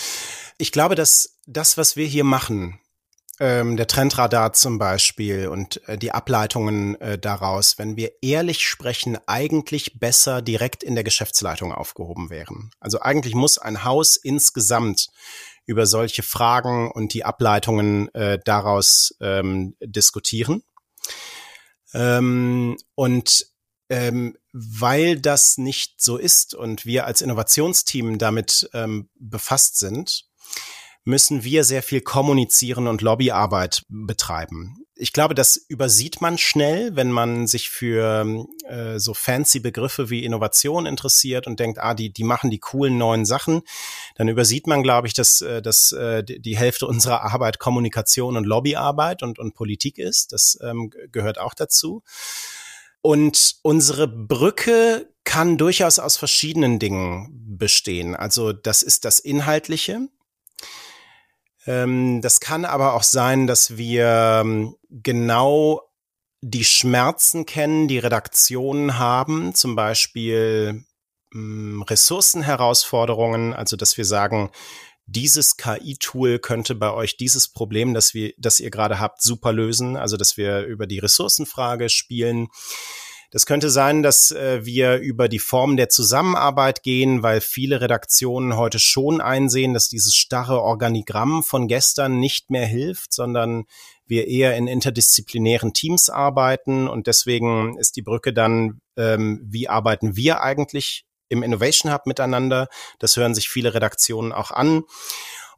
[0.56, 2.80] Ich glaube, dass das, was wir hier machen,
[3.40, 9.18] ähm, der Trendradar zum Beispiel und äh, die Ableitungen äh, daraus, wenn wir ehrlich sprechen,
[9.26, 12.70] eigentlich besser direkt in der Geschäftsleitung aufgehoben wären.
[12.78, 15.08] Also eigentlich muss ein Haus insgesamt
[15.64, 20.62] über solche Fragen und die Ableitungen äh, daraus ähm, diskutieren.
[21.94, 23.46] Ähm, und
[23.88, 30.26] ähm, weil das nicht so ist und wir als Innovationsteam damit ähm, befasst sind,
[31.04, 34.76] müssen wir sehr viel kommunizieren und Lobbyarbeit betreiben.
[34.94, 40.24] Ich glaube, das übersieht man schnell, wenn man sich für äh, so fancy Begriffe wie
[40.24, 43.62] Innovation interessiert und denkt, ah, die, die machen die coolen neuen Sachen.
[44.14, 48.44] Dann übersieht man, glaube ich, dass, äh, dass äh, die Hälfte unserer Arbeit Kommunikation und
[48.44, 50.32] Lobbyarbeit und, und Politik ist.
[50.32, 52.02] Das ähm, gehört auch dazu.
[53.00, 58.14] Und unsere Brücke kann durchaus aus verschiedenen Dingen bestehen.
[58.14, 60.08] Also das ist das Inhaltliche.
[61.66, 65.82] Ähm, das kann aber auch sein, dass wir ähm, genau
[66.40, 70.84] die Schmerzen kennen, die Redaktionen haben, zum Beispiel
[71.32, 74.50] ähm, Ressourcenherausforderungen, also dass wir sagen,
[75.06, 79.96] dieses KI-Tool könnte bei euch dieses Problem, das wir, das ihr gerade habt, super lösen.
[79.96, 82.48] Also dass wir über die Ressourcenfrage spielen.
[83.32, 88.56] Das könnte sein, dass äh, wir über die Form der Zusammenarbeit gehen, weil viele Redaktionen
[88.56, 93.64] heute schon einsehen, dass dieses starre Organigramm von gestern nicht mehr hilft, sondern
[94.04, 96.88] wir eher in interdisziplinären Teams arbeiten.
[96.88, 102.68] Und deswegen ist die Brücke dann, ähm, wie arbeiten wir eigentlich im Innovation Hub miteinander?
[102.98, 104.82] Das hören sich viele Redaktionen auch an.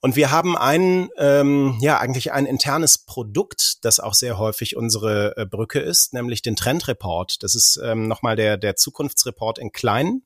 [0.05, 5.34] Und wir haben ein, ähm, ja, eigentlich ein internes Produkt, das auch sehr häufig unsere
[5.38, 7.42] äh, Brücke ist, nämlich den Trendreport.
[7.42, 10.20] Das ist ähm, nochmal der, der Zukunftsreport in klein.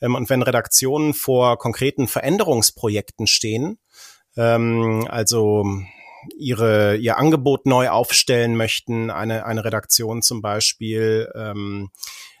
[0.00, 3.78] Ähm, und wenn Redaktionen vor konkreten Veränderungsprojekten stehen,
[4.38, 5.66] ähm, also
[6.38, 11.90] ihre, ihr Angebot neu aufstellen möchten, eine, eine Redaktion zum Beispiel, ähm,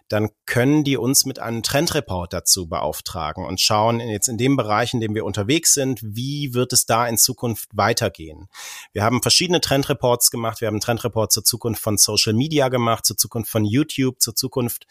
[0.08, 4.94] dann können die uns mit einem Trendreport dazu beauftragen und schauen jetzt in dem Bereich,
[4.94, 8.48] in dem wir unterwegs sind, wie wird es da in Zukunft weitergehen.
[8.92, 10.60] Wir haben verschiedene Trendreports gemacht.
[10.60, 14.34] Wir haben einen Trendreport zur Zukunft von Social Media gemacht, zur Zukunft von YouTube, zur
[14.34, 14.86] Zukunft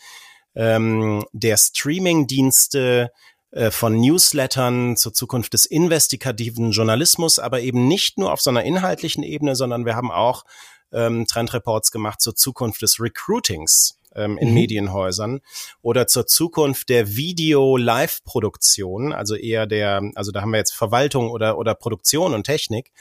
[0.55, 3.11] ähm, der Streaming-Dienste,
[3.53, 8.63] äh, von Newslettern zur Zukunft des investigativen Journalismus, aber eben nicht nur auf so einer
[8.63, 10.43] inhaltlichen Ebene, sondern wir haben auch
[10.91, 14.53] ähm, Trendreports gemacht zur Zukunft des Recruitings ähm, in mhm.
[14.53, 15.41] Medienhäusern
[15.81, 21.57] oder zur Zukunft der Video-Live-Produktion, also eher der, also da haben wir jetzt Verwaltung oder,
[21.57, 22.91] oder Produktion und Technik.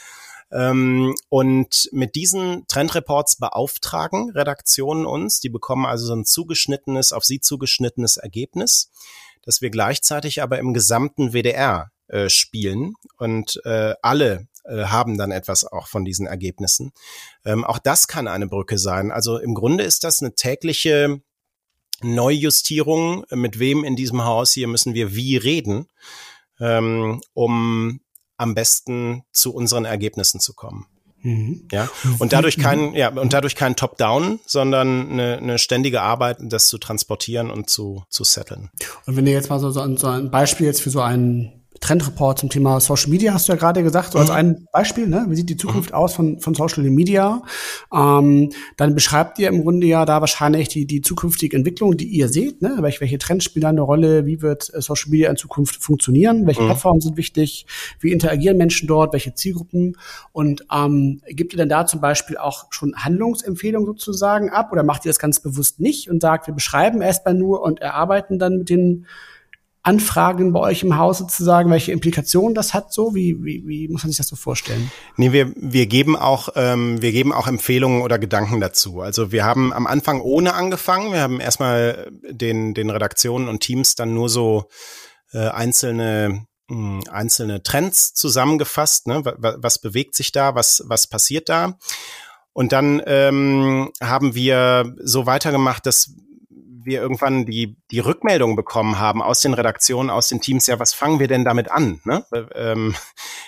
[0.52, 7.24] Ähm, und mit diesen Trendreports beauftragen Redaktionen uns, die bekommen also so ein zugeschnittenes, auf
[7.24, 8.90] sie zugeschnittenes Ergebnis,
[9.42, 15.30] das wir gleichzeitig aber im gesamten WDR äh, spielen und äh, alle äh, haben dann
[15.30, 16.92] etwas auch von diesen Ergebnissen.
[17.44, 19.10] Ähm, auch das kann eine Brücke sein.
[19.10, 21.20] Also im Grunde ist das eine tägliche
[22.02, 25.86] Neujustierung, mit wem in diesem Haus hier müssen wir wie reden,
[26.60, 28.00] ähm, um
[28.36, 30.86] am besten zu unseren Ergebnissen zu kommen.
[31.22, 31.68] Mhm.
[31.70, 31.88] Ja,
[32.18, 36.78] und dadurch kein, ja, und dadurch kein Top-Down, sondern eine, eine ständige Arbeit, das zu
[36.78, 38.70] transportieren und zu, zu setteln.
[39.06, 42.48] Und wenn ihr jetzt mal so, so ein Beispiel jetzt für so einen Trendreport zum
[42.48, 44.36] Thema Social Media hast du ja gerade gesagt, so als mhm.
[44.36, 45.26] ein Beispiel, ne?
[45.28, 45.96] wie sieht die Zukunft mhm.
[45.96, 47.42] aus von, von Social Media?
[47.92, 52.28] Ähm, dann beschreibt ihr im Grunde ja da wahrscheinlich die, die zukünftige Entwicklung, die ihr
[52.28, 52.76] seht, ne?
[52.78, 56.46] welche, welche Trends spielen da eine Rolle, wie wird äh, Social Media in Zukunft funktionieren,
[56.46, 56.66] welche mhm.
[56.66, 57.66] Plattformen sind wichtig,
[57.98, 59.96] wie interagieren Menschen dort, welche Zielgruppen
[60.30, 65.04] und ähm, gibt ihr denn da zum Beispiel auch schon Handlungsempfehlungen sozusagen ab oder macht
[65.04, 68.70] ihr das ganz bewusst nicht und sagt, wir beschreiben erstmal nur und erarbeiten dann mit
[68.70, 69.06] den
[69.84, 73.14] Anfragen bei euch im Haus sozusagen, welche Implikationen das hat so?
[73.14, 74.92] Wie, wie, wie muss man sich das so vorstellen?
[75.16, 79.00] Nee, wir, wir geben auch, ähm, wir geben auch Empfehlungen oder Gedanken dazu.
[79.00, 81.12] Also wir haben am Anfang ohne angefangen.
[81.12, 84.68] Wir haben erstmal den, den Redaktionen und Teams dann nur so
[85.32, 89.08] äh, einzelne mh, hm, einzelne Trends zusammengefasst.
[89.08, 89.22] Ne?
[89.24, 90.54] Was, was bewegt sich da?
[90.54, 91.76] Was, was passiert da?
[92.52, 96.14] Und dann ähm, haben wir so weitergemacht, dass
[96.84, 100.92] wir irgendwann die, die Rückmeldung bekommen haben aus den Redaktionen, aus den Teams, ja, was
[100.94, 102.00] fangen wir denn damit an?
[102.04, 102.24] Ne?
[102.54, 102.94] Ähm,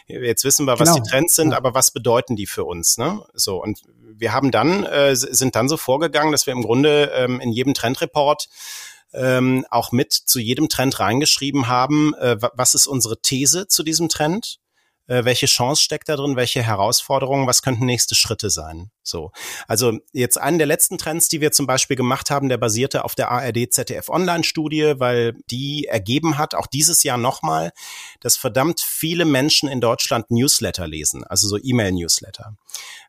[0.07, 1.03] jetzt wissen wir, was genau.
[1.03, 1.57] die Trends sind, ja.
[1.57, 2.99] aber was bedeuten die für uns?
[2.99, 3.22] Ne?
[3.35, 3.82] So, und
[4.16, 7.74] wir haben dann, äh, sind dann so vorgegangen, dass wir im Grunde ähm, in jedem
[7.74, 8.49] Trendreport
[9.12, 14.09] ähm, auch mit zu jedem Trend reingeschrieben haben, äh, was ist unsere These zu diesem
[14.09, 14.59] Trend?
[15.07, 18.91] Äh, welche Chance steckt da drin, welche Herausforderungen, was könnten nächste Schritte sein?
[19.05, 19.30] So.
[19.68, 23.14] Also jetzt einen der letzten Trends, die wir zum Beispiel gemacht haben, der basierte auf
[23.14, 27.72] der ARD ZDF Online Studie, weil die ergeben hat, auch dieses Jahr nochmal,
[28.20, 32.57] dass verdammt viele Menschen in Deutschland Newsletter lesen, also so E-Mail-Newsletter.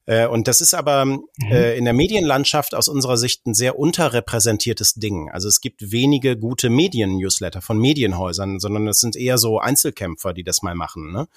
[0.06, 1.26] Äh, und das ist aber mhm.
[1.50, 5.30] äh, in der Medienlandschaft aus unserer Sicht ein sehr unterrepräsentiertes Ding.
[5.32, 10.44] Also es gibt wenige gute Medien-Newsletter von Medienhäusern, sondern es sind eher so Einzelkämpfer, die
[10.44, 11.12] das mal machen.
[11.12, 11.28] Ne?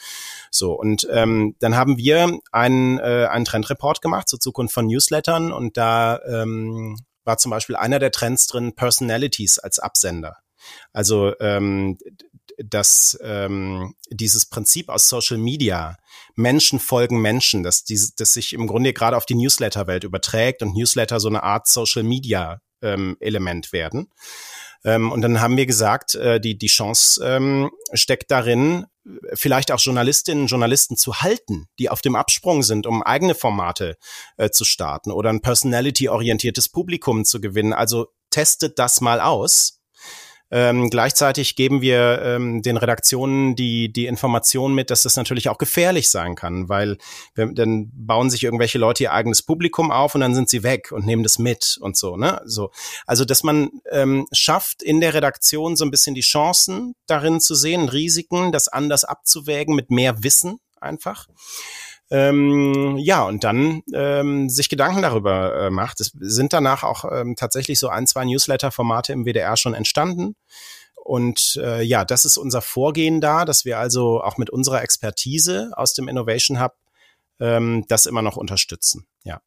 [0.50, 5.52] So, und ähm, dann haben wir einen, äh, einen Trendreport gemacht zur Zukunft von Newslettern
[5.52, 10.38] und da ähm, war zum Beispiel einer der Trends drin, Personalities als Absender.
[10.94, 11.98] Also ähm,
[12.56, 15.96] dass ähm, dieses Prinzip aus Social Media,
[16.34, 20.74] Menschen folgen Menschen, dass, diese, dass sich im Grunde gerade auf die Newsletter-Welt überträgt und
[20.74, 24.08] Newsletter so eine Art Social Media ähm, Element werden.
[24.84, 28.86] Ähm, und dann haben wir gesagt, äh, die, die Chance ähm, steckt darin,
[29.34, 33.96] vielleicht auch Journalistinnen und Journalisten zu halten, die auf dem Absprung sind, um eigene Formate
[34.36, 37.72] äh, zu starten oder ein personality-orientiertes Publikum zu gewinnen.
[37.72, 39.77] Also testet das mal aus
[40.50, 45.58] ähm, gleichzeitig geben wir ähm, den Redaktionen die, die Information mit, dass das natürlich auch
[45.58, 46.98] gefährlich sein kann, weil
[47.34, 51.06] dann bauen sich irgendwelche Leute ihr eigenes Publikum auf und dann sind sie weg und
[51.06, 52.16] nehmen das mit und so.
[52.16, 52.40] Ne?
[52.44, 52.70] so
[53.06, 57.54] also, dass man ähm, schafft, in der Redaktion so ein bisschen die Chancen darin zu
[57.54, 61.26] sehen, Risiken, das anders abzuwägen mit mehr Wissen einfach.
[62.10, 66.00] Ähm, ja, und dann ähm, sich Gedanken darüber äh, macht.
[66.00, 70.34] Es sind danach auch ähm, tatsächlich so ein, zwei Newsletter-Formate im WDR schon entstanden.
[71.08, 75.70] Und äh, ja, das ist unser Vorgehen da, dass wir also auch mit unserer Expertise
[75.74, 76.76] aus dem Innovation Hub
[77.40, 79.06] ähm, das immer noch unterstützen.
[79.24, 79.40] Ja.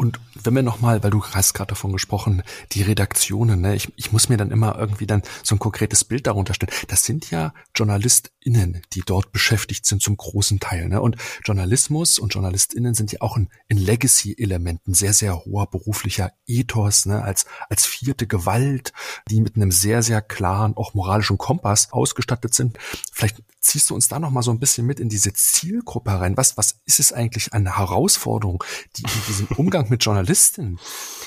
[0.00, 2.42] Und wenn wir nochmal, weil du hast gerade davon gesprochen,
[2.72, 6.26] die Redaktionen, ne, ich, ich muss mir dann immer irgendwie dann so ein konkretes Bild
[6.26, 6.72] darunter stellen.
[6.88, 10.88] Das sind ja JournalistInnen, die dort beschäftigt sind zum großen Teil.
[10.88, 11.02] Ne?
[11.02, 16.32] Und Journalismus und JournalistInnen sind ja auch ein, ein Legacy-Element, ein sehr, sehr hoher beruflicher
[16.46, 17.22] Ethos, ne?
[17.22, 18.94] als, als vierte Gewalt,
[19.28, 22.78] die mit einem sehr, sehr klaren, auch moralischen Kompass ausgestattet sind.
[23.12, 26.38] Vielleicht ziehst du uns da nochmal so ein bisschen mit in diese Zielgruppe rein.
[26.38, 28.64] Was, was ist es eigentlich eine Herausforderung,
[28.96, 30.78] die in diesem Umgang mit Journalisten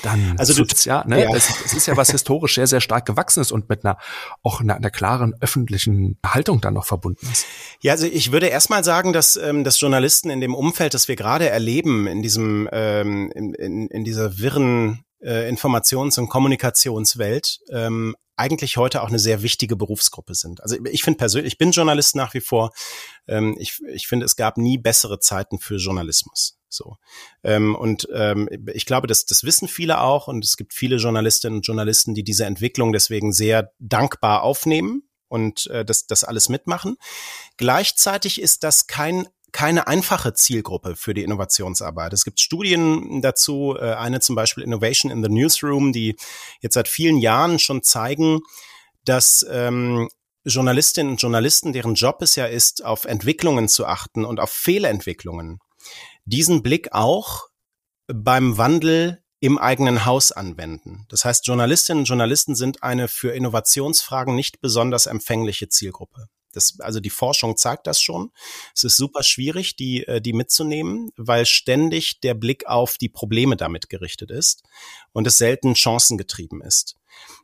[0.03, 1.23] dann also ja, ne?
[1.23, 1.35] Ja.
[1.35, 3.97] Es, es, ist ja was historisch sehr, sehr stark gewachsenes und mit einer
[4.41, 7.45] auch einer, einer klaren öffentlichen Haltung dann noch verbunden ist.
[7.81, 11.15] Ja, also ich würde erstmal sagen, dass, ähm, dass Journalisten in dem Umfeld, das wir
[11.15, 18.15] gerade erleben, in diesem ähm, in, in, in dieser wirren äh, Informations- und Kommunikationswelt ähm,
[18.35, 20.61] eigentlich heute auch eine sehr wichtige Berufsgruppe sind.
[20.61, 22.71] Also ich finde persönlich, ich bin Journalist nach wie vor.
[23.27, 26.57] Ähm, ich, ich finde, es gab nie bessere Zeiten für Journalismus.
[26.69, 26.97] So.
[27.43, 31.57] Ähm, und ähm, ich glaube, das, das wissen viele auch und es gibt viele Journalistinnen
[31.57, 36.95] und Journalisten, die diese Entwicklung deswegen sehr dankbar aufnehmen und äh, das, das alles mitmachen.
[37.57, 42.11] Gleichzeitig ist das kein keine einfache Zielgruppe für die Innovationsarbeit.
[42.11, 46.17] Es gibt Studien dazu, äh, eine zum Beispiel Innovation in the Newsroom, die
[46.59, 48.41] jetzt seit vielen Jahren schon zeigen,
[49.05, 50.09] dass ähm,
[50.43, 55.59] Journalistinnen und Journalisten, deren Job es ja ist, auf Entwicklungen zu achten und auf Fehlentwicklungen,
[56.25, 57.47] diesen Blick auch
[58.07, 61.05] beim Wandel im eigenen Haus anwenden.
[61.09, 66.27] Das heißt, Journalistinnen und Journalisten sind eine für Innovationsfragen nicht besonders empfängliche Zielgruppe.
[66.55, 68.31] Das, also die Forschung zeigt das schon.
[68.75, 73.57] Es ist super schwierig, die, äh, die mitzunehmen, weil ständig der Blick auf die Probleme
[73.57, 74.63] damit gerichtet ist
[75.11, 76.97] und es selten chancengetrieben ist.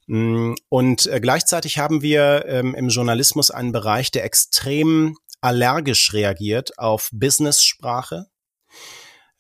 [0.07, 6.77] Mm, und äh, gleichzeitig haben wir ähm, im Journalismus einen Bereich, der extrem allergisch reagiert
[6.77, 8.27] auf Business-Sprache,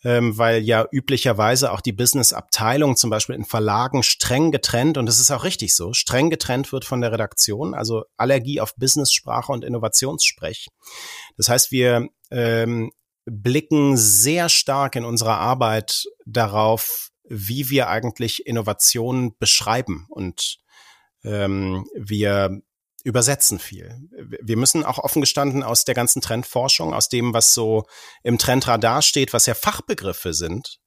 [0.03, 5.19] ähm, weil ja üblicherweise auch die Business-Abteilung zum Beispiel in Verlagen streng getrennt, und das
[5.19, 9.65] ist auch richtig so, streng getrennt wird von der Redaktion, also Allergie auf Business-Sprache und
[9.65, 10.67] Innovationssprech.
[11.37, 12.91] Das heißt, wir ähm,
[13.25, 20.57] blicken sehr stark in unserer Arbeit darauf, wie wir eigentlich Innovationen beschreiben und
[21.23, 22.61] ähm, wir
[23.03, 24.09] übersetzen viel.
[24.41, 27.85] Wir müssen auch offen gestanden aus der ganzen Trendforschung, aus dem, was so
[28.23, 30.79] im Trendradar steht, was ja Fachbegriffe sind,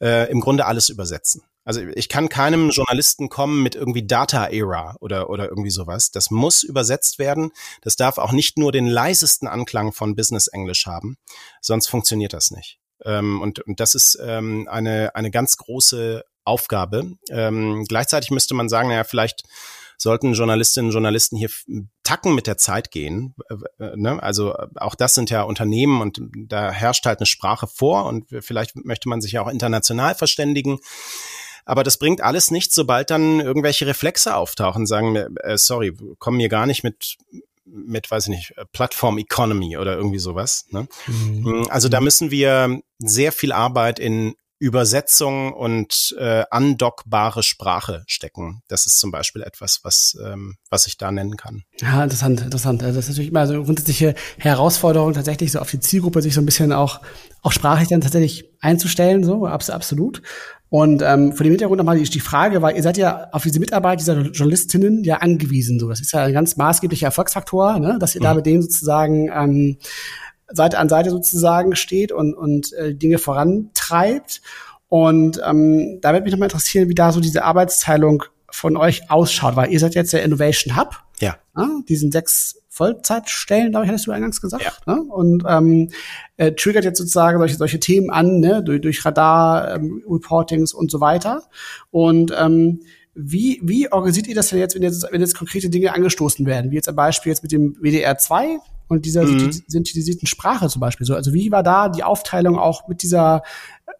[0.00, 1.42] äh, im Grunde alles übersetzen.
[1.64, 6.10] Also ich kann keinem Journalisten kommen mit irgendwie Data Era oder, oder irgendwie sowas.
[6.10, 7.52] Das muss übersetzt werden.
[7.82, 11.16] Das darf auch nicht nur den leisesten Anklang von Business Englisch haben,
[11.60, 12.78] sonst funktioniert das nicht.
[13.04, 17.12] Ähm, und, und das ist ähm, eine, eine ganz große Aufgabe.
[17.30, 19.44] Ähm, gleichzeitig müsste man sagen, naja, vielleicht
[20.02, 21.50] sollten Journalistinnen und Journalisten hier
[22.02, 23.34] Tacken mit der Zeit gehen.
[23.48, 24.22] Äh, äh, ne?
[24.22, 28.26] Also äh, auch das sind ja Unternehmen und da herrscht halt eine Sprache vor und
[28.40, 30.78] vielleicht möchte man sich ja auch international verständigen.
[31.64, 36.48] Aber das bringt alles nichts, sobald dann irgendwelche Reflexe auftauchen, sagen, äh, sorry, kommen hier
[36.48, 37.16] gar nicht mit
[37.64, 40.66] mit, weiß ich nicht, Plattform Economy oder irgendwie sowas.
[40.70, 40.88] Ne?
[41.06, 41.66] Mhm.
[41.70, 48.62] Also da müssen wir sehr viel Arbeit in Übersetzung und äh, andockbare Sprache stecken.
[48.68, 51.64] Das ist zum Beispiel etwas, was, ähm, was ich da nennen kann.
[51.80, 52.80] Ja, interessant, interessant.
[52.80, 56.40] Das ist natürlich immer so eine grundsätzliche Herausforderung, tatsächlich so auf die Zielgruppe sich so
[56.40, 57.00] ein bisschen auch,
[57.42, 60.22] auch sprachlich dann tatsächlich einzustellen, so, absolut.
[60.68, 63.58] Und ähm, vor dem Hintergrund nochmal die, die Frage, weil ihr seid ja auf diese
[63.58, 65.80] Mitarbeit dieser Journalistinnen ja angewiesen.
[65.80, 67.98] So, das ist ja ein ganz maßgeblicher Erfolgsfaktor, ne?
[67.98, 68.24] dass ihr mhm.
[68.24, 69.78] da mit denen sozusagen ähm,
[70.52, 74.42] Seite an Seite sozusagen steht und, und äh, Dinge vorantreibt.
[74.88, 79.56] Und ähm, da würde mich nochmal interessieren, wie da so diese Arbeitsteilung von euch ausschaut,
[79.56, 80.96] weil ihr seid jetzt der Innovation Hub.
[81.20, 81.36] Ja.
[81.56, 81.82] Ne?
[81.88, 84.64] Diesen sechs Vollzeitstellen, glaube ich, hattest du eingangs gesagt.
[84.64, 84.94] Ja.
[84.94, 85.02] Ne?
[85.02, 85.90] Und ähm,
[86.36, 88.62] äh, triggert jetzt sozusagen solche, solche Themen an, ne?
[88.62, 91.42] durch, durch Radar, ähm, Reportings und so weiter.
[91.90, 92.80] Und ähm,
[93.14, 96.70] wie, wie organisiert ihr das denn jetzt, wenn jetzt, wenn jetzt konkrete Dinge angestoßen werden?
[96.70, 98.58] Wie jetzt ein Beispiel jetzt mit dem WDR 2
[98.92, 99.52] und dieser mhm.
[99.66, 101.14] synthetisierten Sprache zum Beispiel so.
[101.14, 103.42] Also wie war da die Aufteilung auch mit dieser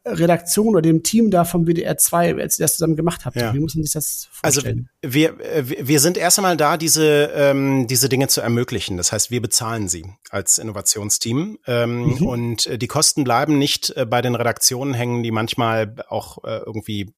[0.05, 3.37] Redaktion oder dem Team da vom WDR 2, als ihr das zusammen gemacht habt?
[3.37, 3.55] Ja.
[3.55, 4.89] Wie muss man sich das also vorstellen?
[5.03, 5.35] Also wir,
[5.81, 8.97] wir sind erst einmal da, diese, ähm, diese Dinge zu ermöglichen.
[8.97, 11.59] Das heißt, wir bezahlen sie als Innovationsteam.
[11.67, 12.27] Ähm, mhm.
[12.27, 16.59] Und äh, die Kosten bleiben nicht äh, bei den Redaktionen hängen, die manchmal auch äh,
[16.67, 17.13] irgendwie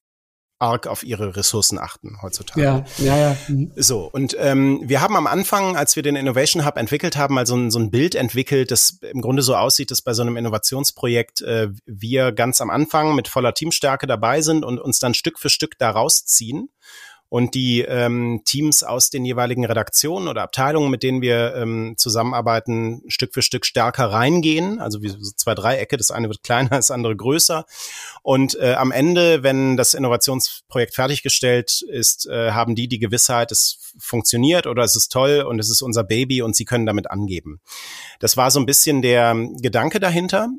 [0.59, 2.61] arg auf ihre Ressourcen achten heutzutage.
[2.61, 3.37] Ja, ja, ja.
[3.47, 3.71] Mhm.
[3.75, 7.45] So, und ähm, wir haben am Anfang, als wir den Innovation Hub entwickelt haben, mal
[7.45, 10.37] so ein, so ein Bild entwickelt, das im Grunde so aussieht, dass bei so einem
[10.37, 15.39] Innovationsprojekt äh, wir ganz am Anfang mit voller Teamstärke dabei sind und uns dann Stück
[15.39, 16.69] für Stück da rausziehen
[17.29, 23.01] und die ähm, Teams aus den jeweiligen Redaktionen oder Abteilungen, mit denen wir ähm, zusammenarbeiten,
[23.07, 24.79] Stück für Stück stärker reingehen.
[24.79, 27.65] Also wie so zwei Dreiecke, das eine wird kleiner, das andere größer.
[28.21, 33.93] Und äh, am Ende, wenn das Innovationsprojekt fertiggestellt ist, äh, haben die die Gewissheit, es
[33.97, 37.59] funktioniert oder es ist toll und es ist unser Baby und sie können damit angeben.
[38.19, 40.49] Das war so ein bisschen der Gedanke dahinter.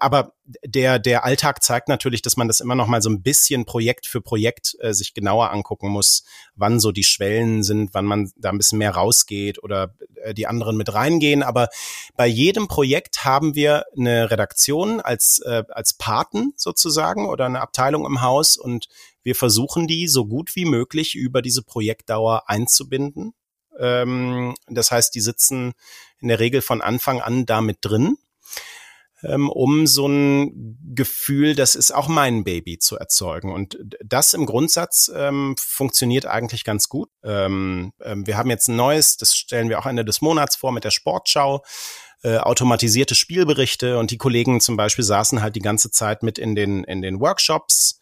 [0.00, 0.32] Aber
[0.64, 4.06] der, der Alltag zeigt natürlich, dass man das immer noch mal so ein bisschen Projekt
[4.06, 6.24] für Projekt äh, sich genauer angucken muss,
[6.54, 10.46] wann so die Schwellen sind, wann man da ein bisschen mehr rausgeht oder äh, die
[10.46, 11.42] anderen mit reingehen.
[11.42, 11.68] Aber
[12.16, 18.06] bei jedem Projekt haben wir eine Redaktion als, äh, als Paten sozusagen oder eine Abteilung
[18.06, 18.88] im Haus und
[19.22, 23.32] wir versuchen die so gut wie möglich über diese Projektdauer einzubinden.
[23.78, 25.72] Ähm, das heißt, die sitzen
[26.20, 28.16] in der Regel von Anfang an damit drin
[29.24, 33.52] ähm, um so ein Gefühl, das ist auch mein Baby zu erzeugen.
[33.52, 37.08] Und das im Grundsatz ähm, funktioniert eigentlich ganz gut.
[37.22, 40.72] Ähm, ähm, wir haben jetzt ein neues, das stellen wir auch Ende des Monats vor
[40.72, 41.62] mit der Sportschau
[42.22, 46.54] äh, automatisierte Spielberichte und die Kollegen zum Beispiel saßen halt die ganze Zeit mit in
[46.54, 48.00] den, in den Workshops.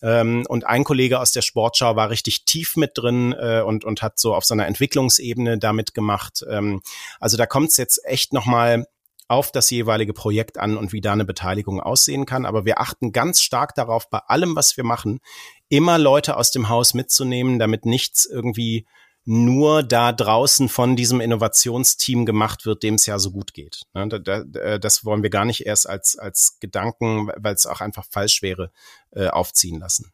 [0.00, 4.00] Ähm, und ein Kollege aus der Sportschau war richtig tief mit drin äh, und, und
[4.00, 6.44] hat so auf so einer Entwicklungsebene damit gemacht.
[6.48, 6.80] Ähm,
[7.20, 8.86] also da kommt es jetzt echt nochmal
[9.28, 12.46] auf das jeweilige Projekt an und wie da eine Beteiligung aussehen kann.
[12.46, 15.20] Aber wir achten ganz stark darauf, bei allem, was wir machen,
[15.68, 18.86] immer Leute aus dem Haus mitzunehmen, damit nichts irgendwie
[19.30, 23.82] nur da draußen von diesem Innovationsteam gemacht wird, dem es ja so gut geht.
[23.92, 28.40] Äh, das wollen wir gar nicht erst als, als Gedanken, weil es auch einfach falsch
[28.40, 28.72] wäre,
[29.10, 30.12] äh, aufziehen lassen.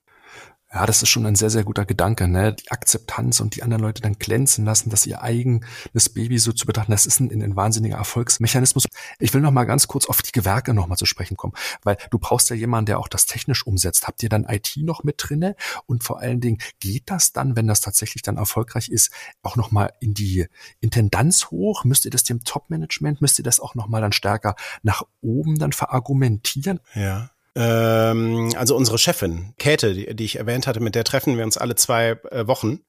[0.75, 2.53] Ja, das ist schon ein sehr, sehr guter Gedanke, ne?
[2.53, 6.67] Die Akzeptanz und die anderen Leute dann glänzen lassen, dass ihr eigenes Baby so zu
[6.67, 8.87] betrachten, das ist ein, ein wahnsinniger Erfolgsmechanismus.
[9.21, 11.53] Ich will noch mal ganz kurz auf die Gewerke noch mal zu sprechen kommen,
[11.85, 14.09] weil du brauchst ja jemanden, der auch das technisch umsetzt.
[14.09, 15.55] Habt ihr dann IT noch mit drinne?
[15.87, 19.13] Und vor allen Dingen, geht das dann, wenn das tatsächlich dann erfolgreich ist,
[19.45, 20.49] auch noch mal in die
[20.81, 21.85] Intendanz hoch?
[21.85, 25.57] Müsst ihr das dem Top-Management, müsst ihr das auch noch mal dann stärker nach oben
[25.57, 26.81] dann verargumentieren?
[26.95, 27.31] Ja.
[27.57, 31.57] Ähm, also unsere Chefin, Käthe, die, die ich erwähnt hatte, mit der treffen wir uns
[31.57, 32.81] alle zwei äh, Wochen.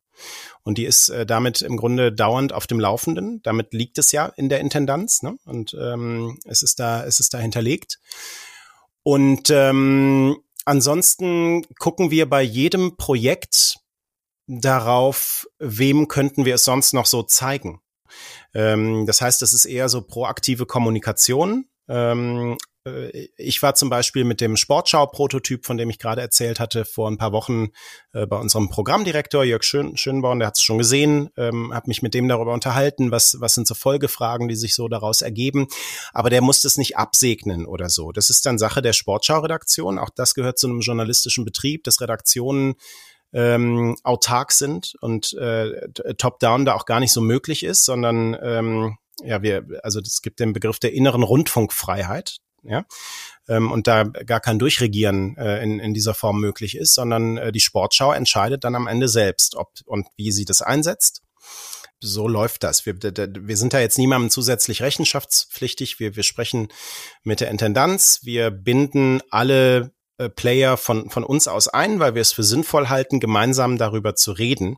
[0.64, 3.42] Und die ist äh, damit im Grunde dauernd auf dem Laufenden.
[3.44, 5.22] Damit liegt es ja in der Intendanz.
[5.22, 5.38] Ne?
[5.46, 8.00] Und ähm, es ist da, es ist da hinterlegt.
[9.04, 13.78] Und ähm, ansonsten gucken wir bei jedem Projekt
[14.48, 17.82] darauf, wem könnten wir es sonst noch so zeigen.
[18.54, 21.68] Ähm, das heißt, es ist eher so proaktive Kommunikation.
[21.88, 22.58] Ähm, äh,
[23.38, 27.18] ich war zum Beispiel mit dem Sportschau-Prototyp, von dem ich gerade erzählt hatte, vor ein
[27.18, 27.70] paar Wochen
[28.14, 32.04] äh, bei unserem Programmdirektor Jörg Schön Schönborn, der hat es schon gesehen, ähm, habe mich
[32.04, 35.68] mit dem darüber unterhalten, was, was sind so Folgefragen, die sich so daraus ergeben.
[36.14, 38.12] Aber der muss das nicht absegnen oder so.
[38.12, 39.98] Das ist dann Sache der Sportschau-Redaktion.
[39.98, 42.76] Auch das gehört zu einem journalistischen Betrieb, dass Redaktionen
[43.34, 48.98] ähm, autark sind und äh, top-down da auch gar nicht so möglich ist, sondern ähm,
[49.24, 52.38] ja, wir, also es gibt den Begriff der inneren Rundfunkfreiheit
[52.68, 52.86] ja,
[53.48, 57.52] ähm, und da gar kein Durchregieren äh, in, in dieser Form möglich ist, sondern äh,
[57.52, 61.22] die Sportschau entscheidet dann am Ende selbst, ob und wie sie das einsetzt
[62.00, 62.86] so läuft das.
[62.86, 66.00] Wir, wir sind da jetzt niemandem zusätzlich rechenschaftspflichtig.
[66.00, 66.68] Wir, wir sprechen
[67.24, 68.20] mit der Intendanz.
[68.24, 72.90] Wir binden alle äh, Player von, von uns aus ein, weil wir es für sinnvoll
[72.90, 74.78] halten, gemeinsam darüber zu reden.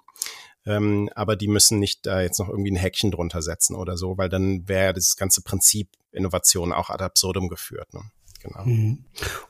[0.66, 4.18] Ähm, aber die müssen nicht da jetzt noch irgendwie ein Häkchen drunter setzen oder so,
[4.18, 7.94] weil dann wäre dieses ganze Prinzip Innovation auch ad absurdum geführt.
[7.94, 8.02] Ne?
[8.44, 8.64] Genau.
[8.64, 9.00] Mhm.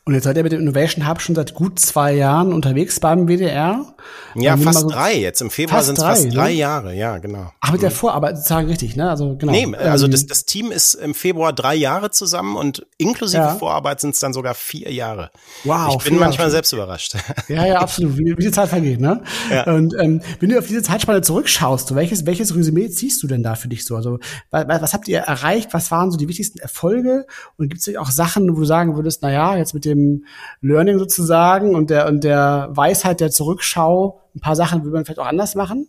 [0.06, 3.28] Und jetzt seid ihr mit dem Innovation Hub schon seit gut zwei Jahren unterwegs beim
[3.28, 3.94] WDR.
[4.36, 5.18] Ja, ähm, fast so drei.
[5.18, 6.32] Jetzt im Februar sind es fast ne?
[6.32, 7.52] drei Jahre, ja, genau.
[7.60, 7.96] Ach, mit der mhm.
[7.96, 9.10] Vorarbeit, sagen richtig, ne?
[9.10, 9.52] Also genau.
[9.52, 13.56] Nee, also ähm, das, das Team ist im Februar drei Jahre zusammen und inklusive ja.
[13.56, 15.32] Vorarbeit sind es dann sogar vier Jahre.
[15.66, 15.98] Wow.
[15.98, 16.52] Ich bin manchmal Jahre.
[16.52, 17.16] selbst überrascht.
[17.48, 18.18] Ja, ja, absolut.
[18.18, 19.24] Wie, wie die Zeit vergeht, ne?
[19.50, 19.64] Ja.
[19.66, 23.56] Und ähm, wenn du auf diese Zeitspanne zurückschaust, welches, welches Resümee ziehst du denn da
[23.56, 23.96] für dich so?
[23.96, 24.20] Also
[24.50, 25.74] was, was habt ihr erreicht?
[25.74, 27.26] Was waren so die wichtigsten Erfolge?
[27.58, 30.26] Und gibt es auch Sachen, wo du sagen würdest, na ja, jetzt mit dem
[30.62, 35.20] Learning sozusagen und der, und der Weisheit der Zurückschau, ein paar Sachen würde man vielleicht
[35.20, 35.88] auch anders machen?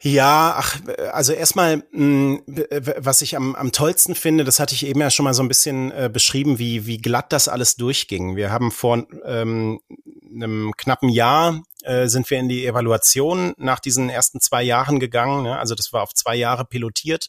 [0.00, 0.78] Ja, ach,
[1.12, 2.40] also erstmal, hm,
[2.98, 5.48] was ich am, am tollsten finde, das hatte ich eben ja schon mal so ein
[5.48, 8.36] bisschen äh, beschrieben, wie, wie glatt das alles durchging.
[8.36, 9.80] Wir haben vor ähm,
[10.32, 15.42] einem knappen Jahr äh, sind wir in die Evaluation nach diesen ersten zwei Jahren gegangen.
[15.42, 15.58] Ne?
[15.58, 17.28] Also das war auf zwei Jahre pilotiert.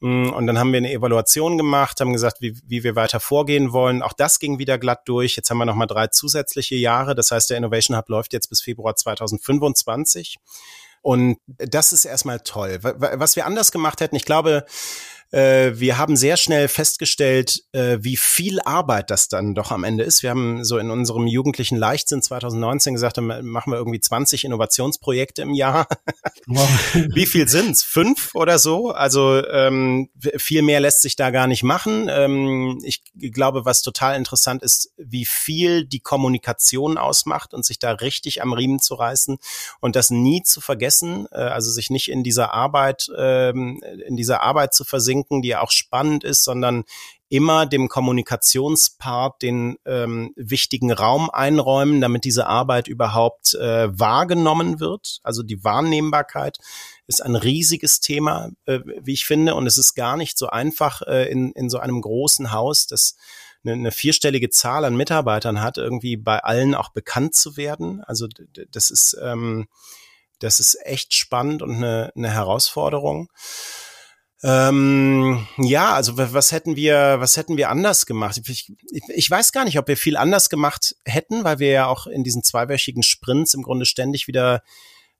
[0.00, 3.72] Mm, und dann haben wir eine Evaluation gemacht, haben gesagt, wie, wie wir weiter vorgehen
[3.72, 4.02] wollen.
[4.02, 5.36] Auch das ging wieder glatt durch.
[5.36, 7.14] Jetzt haben wir nochmal drei zusätzliche Jahre.
[7.14, 10.38] Das heißt, der Innovation Hub läuft jetzt bis Februar 2025.
[11.02, 12.78] Und das ist erstmal toll.
[12.82, 14.66] Was wir anders gemacht hätten, ich glaube,
[15.30, 20.04] äh, wir haben sehr schnell festgestellt, äh, wie viel Arbeit das dann doch am Ende
[20.04, 20.22] ist.
[20.22, 25.42] Wir haben so in unserem jugendlichen Leichtsinn 2019 gesagt, dann machen wir irgendwie 20 Innovationsprojekte
[25.42, 25.86] im Jahr.
[26.50, 26.66] Wow.
[27.14, 27.82] wie viel sind's?
[27.82, 28.90] Fünf oder so?
[28.90, 30.08] Also ähm,
[30.38, 32.08] viel mehr lässt sich da gar nicht machen.
[32.10, 33.02] Ähm, ich
[33.34, 38.54] glaube, was total interessant ist, wie viel die Kommunikation ausmacht und sich da richtig am
[38.54, 39.36] Riemen zu reißen
[39.80, 44.40] und das nie zu vergessen, äh, also sich nicht in dieser Arbeit, ähm, in dieser
[44.40, 46.84] Arbeit zu versinken denken, die auch spannend ist, sondern
[47.30, 55.18] immer dem Kommunikationspart den ähm, wichtigen Raum einräumen, damit diese Arbeit überhaupt äh, wahrgenommen wird.
[55.22, 56.58] Also die Wahrnehmbarkeit
[57.06, 61.02] ist ein riesiges Thema, äh, wie ich finde, und es ist gar nicht so einfach
[61.02, 63.16] äh, in, in so einem großen Haus, das
[63.62, 68.02] eine, eine vierstellige Zahl an Mitarbeitern hat, irgendwie bei allen auch bekannt zu werden.
[68.04, 68.26] Also
[68.70, 69.68] das ist ähm,
[70.38, 73.28] das ist echt spannend und eine, eine Herausforderung.
[74.42, 78.40] Ähm, ja, also was hätten wir, was hätten wir anders gemacht?
[78.46, 78.72] Ich,
[79.08, 82.22] ich, weiß gar nicht, ob wir viel anders gemacht hätten, weil wir ja auch in
[82.22, 84.62] diesen zweiwöchigen Sprints im Grunde ständig wieder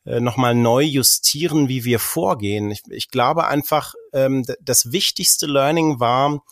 [0.04, 2.70] äh, nochmal neu justieren, wie wir vorgehen.
[2.70, 6.44] Ich, ich glaube einfach, ähm, das wichtigste Learning war,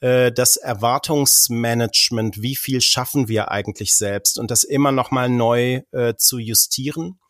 [0.00, 6.14] äh, das Erwartungsmanagement, wie viel schaffen wir eigentlich selbst und das immer nochmal neu äh,
[6.16, 7.20] zu justieren.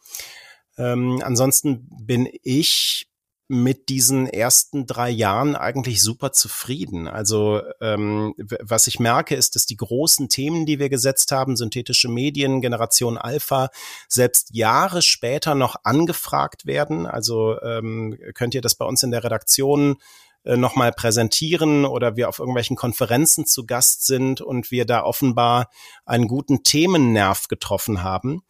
[0.78, 3.11] Ähm, ansonsten bin ich
[3.52, 7.06] mit diesen ersten drei Jahren eigentlich super zufrieden.
[7.06, 12.08] Also ähm, was ich merke, ist, dass die großen Themen, die wir gesetzt haben, synthetische
[12.08, 13.68] Medien, Generation Alpha,
[14.08, 17.04] selbst Jahre später noch angefragt werden.
[17.04, 19.96] Also ähm, könnt ihr das bei uns in der Redaktion
[20.44, 25.68] äh, nochmal präsentieren oder wir auf irgendwelchen Konferenzen zu Gast sind und wir da offenbar
[26.06, 28.44] einen guten Themennerv getroffen haben.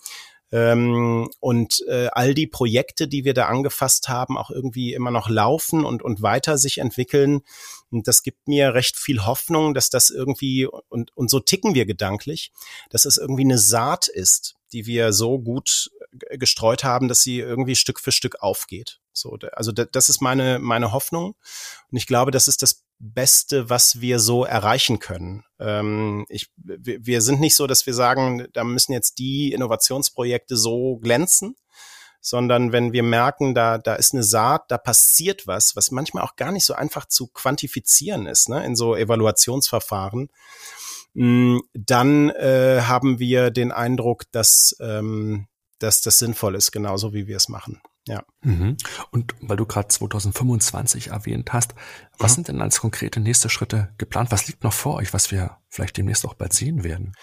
[0.53, 5.30] Ähm, und äh, all die Projekte, die wir da angefasst haben, auch irgendwie immer noch
[5.30, 7.40] laufen und, und weiter sich entwickeln.
[7.90, 11.86] Und das gibt mir recht viel Hoffnung, dass das irgendwie, und, und so ticken wir
[11.86, 12.53] gedanklich,
[12.90, 15.90] dass es irgendwie eine Saat ist, die wir so gut
[16.30, 19.00] gestreut haben, dass sie irgendwie Stück für Stück aufgeht.
[19.14, 21.34] So, also das ist meine, meine Hoffnung.
[21.90, 25.44] Und ich glaube, das ist das Beste, was wir so erreichen können.
[25.59, 30.98] Ähm, ich, wir sind nicht so, dass wir sagen, da müssen jetzt die Innovationsprojekte so
[30.98, 31.57] glänzen,
[32.20, 36.36] sondern wenn wir merken, da, da ist eine Saat, da passiert was, was manchmal auch
[36.36, 40.28] gar nicht so einfach zu quantifizieren ist, ne, in so Evaluationsverfahren,
[41.14, 45.49] mm, dann äh, haben wir den Eindruck, dass, ähm,
[45.80, 47.83] dass das sinnvoll ist, genauso wie wir es machen.
[48.08, 48.24] Ja.
[48.42, 48.76] Mhm.
[49.12, 51.74] Und weil du gerade 2025 erwähnt hast,
[52.18, 52.34] was mhm.
[52.34, 54.33] sind denn als konkrete nächste Schritte geplant?
[54.33, 57.14] Was liegt noch vor euch, was wir vielleicht demnächst auch bald sehen werden?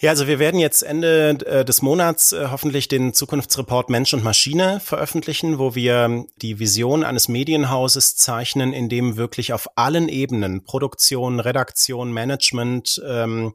[0.00, 4.24] Ja, also wir werden jetzt Ende äh, des Monats äh, hoffentlich den Zukunftsreport Mensch und
[4.24, 10.64] Maschine veröffentlichen, wo wir die Vision eines Medienhauses zeichnen, in dem wirklich auf allen Ebenen
[10.64, 13.54] Produktion, Redaktion, Management ähm,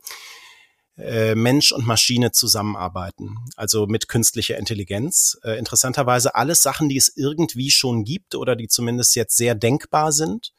[1.00, 5.40] äh, Mensch und Maschine zusammenarbeiten, also mit künstlicher Intelligenz.
[5.44, 10.12] Äh, interessanterweise alles Sachen, die es irgendwie schon gibt oder die zumindest jetzt sehr denkbar
[10.12, 10.54] sind.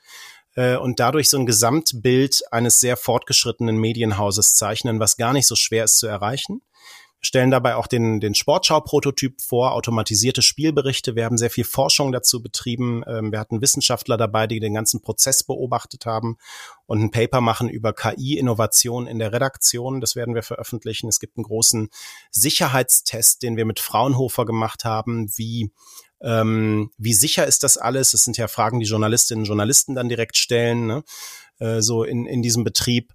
[0.56, 5.54] äh, und dadurch so ein Gesamtbild eines sehr fortgeschrittenen Medienhauses zeichnen, was gar nicht so
[5.54, 6.62] schwer ist zu erreichen
[7.20, 11.16] stellen dabei auch den, den Sportschau-Prototyp vor, automatisierte Spielberichte.
[11.16, 13.02] Wir haben sehr viel Forschung dazu betrieben.
[13.06, 16.36] Ähm, wir hatten Wissenschaftler dabei, die den ganzen Prozess beobachtet haben
[16.86, 20.00] und ein Paper machen über KI-Innovation in der Redaktion.
[20.00, 21.08] Das werden wir veröffentlichen.
[21.08, 21.90] Es gibt einen großen
[22.30, 25.70] Sicherheitstest, den wir mit Fraunhofer gemacht haben, wie
[26.22, 28.10] ähm, wie sicher ist das alles?
[28.10, 31.02] Das sind ja Fragen, die Journalistinnen und Journalisten dann direkt stellen, ne?
[31.60, 33.14] äh, so in, in diesem Betrieb.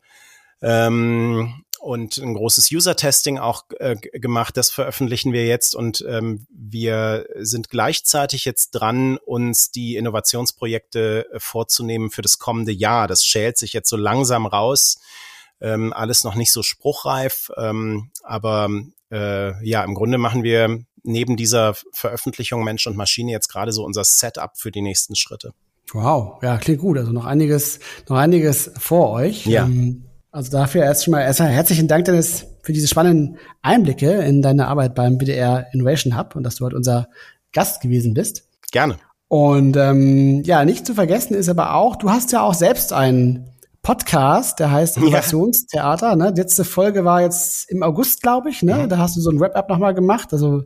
[0.61, 4.57] Ähm, und ein großes User-Testing auch äh, gemacht.
[4.57, 11.39] Das veröffentlichen wir jetzt und ähm, wir sind gleichzeitig jetzt dran, uns die Innovationsprojekte äh,
[11.39, 13.07] vorzunehmen für das kommende Jahr.
[13.07, 14.97] Das schält sich jetzt so langsam raus.
[15.61, 18.67] Ähm, alles noch nicht so spruchreif, ähm, aber
[19.11, 23.85] äh, ja, im Grunde machen wir neben dieser Veröffentlichung Mensch und Maschine jetzt gerade so
[23.85, 25.53] unser Setup für die nächsten Schritte.
[25.93, 26.97] Wow, ja, klingt gut.
[26.97, 27.79] Also noch einiges,
[28.09, 29.45] noch einiges vor euch.
[29.45, 29.65] Ja.
[29.65, 30.04] Ähm
[30.35, 34.67] also dafür erst schon mal erstmal herzlichen Dank, Dennis, für diese spannenden Einblicke in deine
[34.67, 37.07] Arbeit beim BDR Innovation Hub und dass du heute unser
[37.53, 38.43] Gast gewesen bist.
[38.73, 38.97] Gerne.
[39.29, 43.47] Und ähm, ja, nicht zu vergessen ist aber auch, du hast ja auch selbst einen
[43.81, 46.17] Podcast, der heißt Innovationstheater.
[46.17, 46.33] Ne?
[46.33, 48.61] Die letzte Folge war jetzt im August, glaube ich.
[48.61, 48.75] Ne?
[48.75, 48.89] Mhm.
[48.89, 50.33] Da hast du so ein Wrap-up nochmal gemacht.
[50.33, 50.63] Also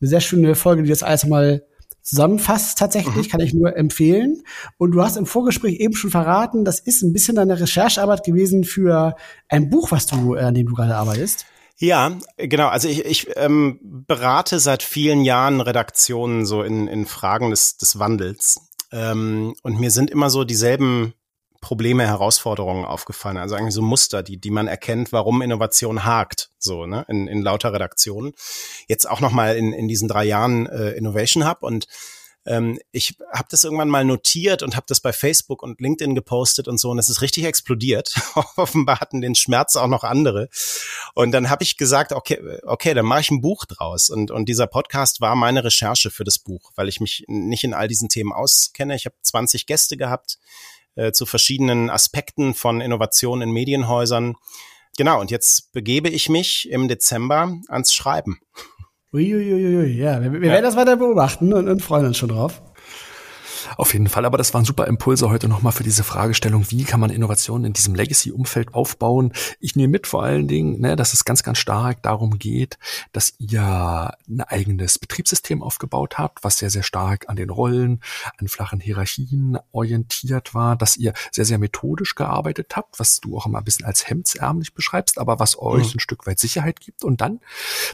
[0.00, 1.64] eine sehr schöne Folge, die das alles nochmal
[2.02, 3.30] zusammenfasst tatsächlich, mhm.
[3.30, 4.42] kann ich nur empfehlen.
[4.78, 8.64] Und du hast im Vorgespräch eben schon verraten, das ist ein bisschen deine Recherchearbeit gewesen
[8.64, 9.16] für
[9.48, 11.46] ein Buch, was du, äh, an dem du gerade arbeitest.
[11.78, 12.68] Ja, genau.
[12.68, 17.98] Also ich, ich ähm, berate seit vielen Jahren Redaktionen so in, in Fragen des, des
[17.98, 18.68] Wandels.
[18.92, 21.14] Ähm, und mir sind immer so dieselben
[21.62, 23.38] Probleme, Herausforderungen aufgefallen.
[23.38, 27.40] Also eigentlich so Muster, die, die man erkennt, warum Innovation hakt, so, ne, in, in
[27.40, 28.32] lauter Redaktionen.
[28.88, 31.86] Jetzt auch nochmal in, in diesen drei Jahren äh, Innovation Hub und
[32.44, 36.66] ähm, ich habe das irgendwann mal notiert und habe das bei Facebook und LinkedIn gepostet
[36.66, 38.12] und so und es ist richtig explodiert.
[38.56, 40.48] Offenbar hatten den Schmerz auch noch andere.
[41.14, 44.10] Und dann habe ich gesagt, okay, okay, dann mache ich ein Buch draus.
[44.10, 47.74] Und, und dieser Podcast war meine Recherche für das Buch, weil ich mich nicht in
[47.74, 48.96] all diesen Themen auskenne.
[48.96, 50.38] Ich habe 20 Gäste gehabt,
[50.94, 54.34] äh, zu verschiedenen Aspekten von Innovation in Medienhäusern.
[54.96, 58.40] Genau, und jetzt begebe ich mich im Dezember ans Schreiben.
[59.12, 60.54] Uiuiui, ja, wir, wir ja.
[60.54, 62.62] werden das weiter beobachten und, und freuen uns schon drauf.
[63.76, 67.00] Auf jeden Fall, aber das waren super Impulse heute nochmal für diese Fragestellung, wie kann
[67.00, 69.32] man Innovationen in diesem Legacy-Umfeld aufbauen.
[69.60, 72.78] Ich nehme mit vor allen Dingen, ne, dass es ganz, ganz stark darum geht,
[73.12, 78.00] dass ihr ein eigenes Betriebssystem aufgebaut habt, was sehr, sehr stark an den Rollen,
[78.38, 83.46] an flachen Hierarchien orientiert war, dass ihr sehr, sehr methodisch gearbeitet habt, was du auch
[83.46, 85.96] immer ein bisschen als hemdsärmlich beschreibst, aber was euch mhm.
[85.96, 87.40] ein Stück weit Sicherheit gibt und dann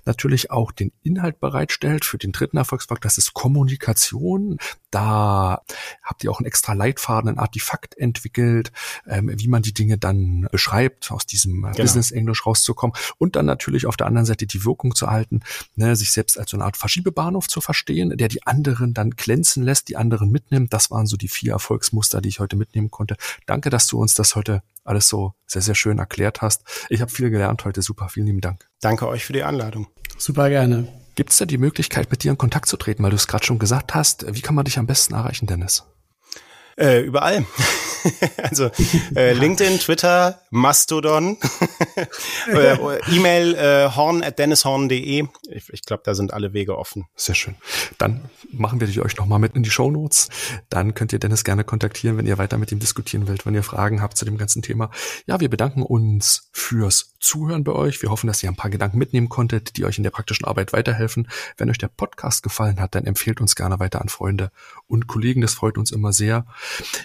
[0.04, 4.58] natürlich auch den Inhalt bereitstellt für den dritten Erfolgsfaktor, das ist Kommunikation.
[4.90, 5.57] Da
[6.02, 8.72] habt ihr auch einen extra Leitfaden, ein Artefakt entwickelt,
[9.06, 11.82] ähm, wie man die Dinge dann beschreibt, aus diesem äh, genau.
[11.82, 15.40] Business-Englisch rauszukommen und dann natürlich auf der anderen Seite die Wirkung zu halten,
[15.76, 19.62] ne, sich selbst als so eine Art Verschiebebahnhof zu verstehen, der die anderen dann glänzen
[19.62, 20.72] lässt, die anderen mitnimmt.
[20.72, 23.16] Das waren so die vier Erfolgsmuster, die ich heute mitnehmen konnte.
[23.46, 26.62] Danke, dass du uns das heute alles so sehr, sehr schön erklärt hast.
[26.88, 27.82] Ich habe viel gelernt heute.
[27.82, 28.68] Super, vielen lieben Dank.
[28.80, 29.88] Danke euch für die Einladung.
[30.16, 30.88] Super gerne.
[31.18, 33.44] Gibt es da die Möglichkeit, mit dir in Kontakt zu treten, weil du es gerade
[33.44, 34.24] schon gesagt hast?
[34.36, 35.82] Wie kann man dich am besten erreichen, Dennis?
[36.78, 37.44] Äh, überall.
[38.42, 38.70] also
[39.16, 41.36] äh, LinkedIn, Twitter, Mastodon,
[42.46, 42.76] äh,
[43.10, 45.26] E-Mail äh, horn at dennishorn.de.
[45.50, 47.06] Ich, ich glaube, da sind alle Wege offen.
[47.16, 47.56] Sehr schön.
[47.98, 50.28] Dann machen wir die euch nochmal mit in die Show Notes.
[50.68, 53.64] Dann könnt ihr Dennis gerne kontaktieren, wenn ihr weiter mit ihm diskutieren wollt, wenn ihr
[53.64, 54.90] Fragen habt zu dem ganzen Thema.
[55.26, 58.00] Ja, wir bedanken uns fürs Zuhören bei euch.
[58.02, 60.72] Wir hoffen, dass ihr ein paar Gedanken mitnehmen konntet, die euch in der praktischen Arbeit
[60.72, 61.28] weiterhelfen.
[61.56, 64.52] Wenn euch der Podcast gefallen hat, dann empfehlt uns gerne weiter an Freunde
[64.88, 65.40] und Kollegen.
[65.40, 66.46] Das freut uns immer sehr.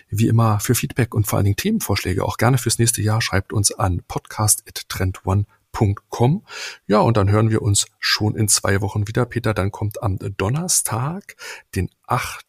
[0.09, 3.53] Wie immer für Feedback und vor allen Dingen Themenvorschläge auch gerne fürs nächste Jahr schreibt
[3.53, 6.43] uns an podcast@trendone.com.
[6.87, 9.25] Ja, und dann hören wir uns schon in zwei Wochen wieder.
[9.25, 11.35] Peter, dann kommt am Donnerstag,
[11.75, 12.45] den 8.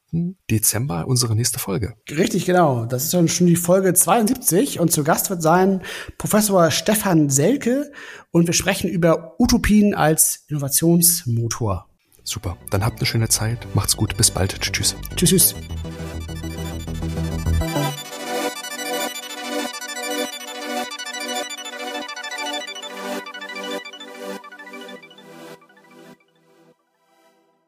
[0.51, 1.95] Dezember unsere nächste Folge.
[2.09, 2.87] Richtig, genau.
[2.87, 5.83] Das ist dann schon die Folge 72 und zu Gast wird sein
[6.19, 7.91] Professor Stefan Selke
[8.31, 11.89] und wir sprechen über Utopien als Innovationsmotor.
[12.25, 14.97] Super, dann habt eine schöne Zeit, macht's gut, bis bald, tschüss.
[15.15, 15.31] Tschüss.
[15.31, 15.55] tschüss.